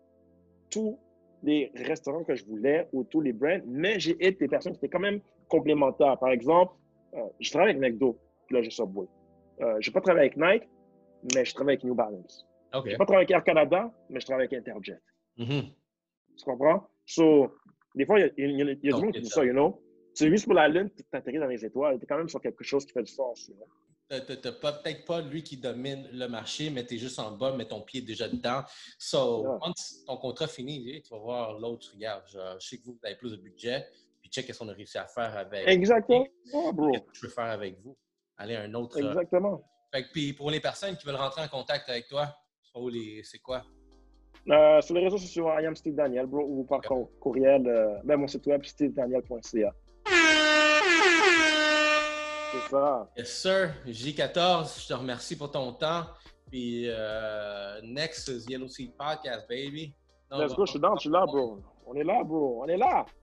tous 0.70 0.98
les 1.44 1.72
restaurants 1.76 2.24
que 2.24 2.36
je 2.36 2.46
voulais 2.46 2.88
ou 2.94 3.04
tous 3.04 3.22
les 3.22 3.34
brands, 3.34 3.60
mais 3.68 4.00
j'ai 4.00 4.16
hit 4.20 4.40
des 4.40 4.48
personnes 4.48 4.74
qui 4.74 4.78
étaient 4.78 4.90
quand 4.90 5.00
même 5.00 5.20
complémentaires. 5.50 6.18
Par 6.18 6.30
exemple, 6.30 6.74
euh, 7.14 7.20
je 7.40 7.50
travaille 7.52 7.72
avec 7.76 7.82
McDo, 7.82 8.18
puis 8.48 8.56
là, 8.56 8.62
j'ai 8.62 8.70
Subway. 8.72 9.08
Euh, 9.62 9.78
j'ai 9.80 9.92
pas 9.92 10.02
travaillé 10.02 10.32
avec 10.32 10.38
Nike, 10.38 10.70
mais 11.34 11.46
je 11.46 11.54
travaille 11.54 11.76
avec 11.76 11.84
New 11.84 11.96
Balance. 11.96 12.46
OK. 12.74 12.90
J'ai 12.90 12.98
pas 12.98 13.06
travaillé 13.06 13.26
avec 13.26 13.32
Air 13.32 13.44
Canada, 13.44 13.92
mais 14.10 14.20
je 14.20 14.26
travaille 14.26 14.48
avec 14.48 14.60
Interjet. 14.60 15.00
Mhm. 15.38 15.64
Tu 16.38 16.46
comprends? 16.46 16.88
So, 17.06 17.52
des 17.96 18.06
fois, 18.06 18.20
il 18.20 18.22
y 18.22 18.26
a, 18.26 18.48
y 18.48 18.62
a- 18.62 18.74
il 18.74 18.90
y 18.90 18.92
a 18.92 18.96
du 18.96 19.04
monde 19.04 19.14
qui 19.14 19.22
dit 19.22 19.30
ça. 19.30 19.46
you 19.46 19.52
know? 19.54 19.80
Tu 20.16 20.30
vises 20.30 20.46
pour 20.46 20.54
la 20.54 20.68
Lune, 20.68 20.90
tu 20.96 21.04
t'atterris 21.04 21.40
dans 21.40 21.48
les 21.48 21.66
étoiles. 21.66 21.98
Tu 21.98 22.04
es 22.04 22.08
quand 22.08 22.18
même 22.18 22.30
sur 22.30 22.42
quelque 22.42 22.64
chose 22.64 22.86
qui 22.86 22.94
fait 22.94 23.04
du 23.04 23.12
sens. 23.12 23.50
Tu 24.10 24.16
n'as 24.16 24.22
peut-être 24.22 25.06
pas 25.06 25.22
lui 25.22 25.44
qui 25.44 25.58
domine 25.58 26.08
le 26.12 26.28
marché, 26.28 26.70
mais 26.70 26.86
tu 26.86 26.96
es 26.96 26.98
juste 26.98 27.18
en 27.20 27.32
bas, 27.32 27.56
mais 27.58 27.66
ton 27.66 27.82
pied 27.82 28.02
est 28.02 28.06
déjà 28.06 28.28
dedans. 28.28 28.62
So, 29.00 29.44
quand 29.62 29.74
ton 30.06 30.18
contrat 30.18 30.48
finit, 30.48 31.02
tu 31.02 31.14
vas 31.14 31.20
voir 31.20 31.60
l'autre, 31.60 31.92
regarde, 31.94 32.24
je, 32.28 32.60
sais 32.60 32.78
que 32.78 32.84
vous, 32.86 33.00
avez 33.04 33.16
plus 33.16 33.32
de 33.32 33.38
budget, 33.38 33.88
puis 34.22 34.30
check 34.30 34.54
ce 34.54 34.60
qu'on 34.60 34.70
a 34.70 34.74
réussi 34.74 34.98
à 34.98 35.08
faire 35.08 35.36
avec. 35.36 35.68
Exactement, 35.68 36.28
bro. 36.74 36.92
Qu'est-ce 36.92 37.04
que 37.04 37.16
je 37.16 37.22
peux 37.22 37.30
faire 37.30 37.46
avec 37.46 37.80
vous? 37.82 37.98
Aller 38.38 38.56
à 38.56 38.62
un 38.62 38.74
autre. 38.74 38.98
Euh, 39.02 39.08
Exactement. 39.10 39.62
Fait 39.92 40.06
puis 40.12 40.34
pour 40.34 40.50
les 40.50 40.60
personnes 40.60 40.98
qui 40.98 41.06
veulent 41.06 41.16
rentrer 41.16 41.44
en 41.44 41.48
contact 41.48 41.90
avec 41.90 42.08
toi, 42.08 42.28
c'est 43.24 43.40
quoi? 43.40 43.64
Euh, 44.50 44.82
sur 44.82 44.96
les 44.96 45.04
réseaux 45.04 45.18
sociaux, 45.18 45.48
I 45.48 45.66
am 45.66 45.76
Steve 45.76 45.96
Daniel, 45.96 46.26
bro, 46.26 46.42
ou 46.42 46.64
par 46.64 46.82
courriel, 47.20 47.66
euh, 47.68 47.96
ben, 48.04 48.18
mon 48.18 48.28
site 48.28 48.46
web, 48.48 48.64
stevedaniel.ca. 48.64 49.74
C'est 52.52 52.70
ça. 52.70 53.10
Yes, 53.18 53.42
sir. 53.42 53.74
J14, 53.88 54.84
je 54.84 54.88
te 54.88 54.94
remercie 54.94 55.38
pour 55.38 55.50
ton 55.50 55.72
temps. 55.74 56.04
Puis, 56.50 56.86
euh, 56.88 57.80
next 57.84 58.28
is 58.28 58.46
Yellow 58.50 58.68
Seed 58.68 58.92
Podcast, 58.98 59.48
baby. 59.50 59.94
Let's 60.30 60.54
go, 60.54 60.66
je 60.66 60.72
suis 60.72 60.80
dans, 60.80 60.96
je 60.96 61.02
suis 61.02 61.10
là, 61.10 61.26
bro. 61.26 61.60
On 61.86 61.96
est 61.96 62.04
là, 62.04 62.24
bro. 62.24 62.64
On 62.64 62.68
est 62.68 62.78
là. 62.78 63.06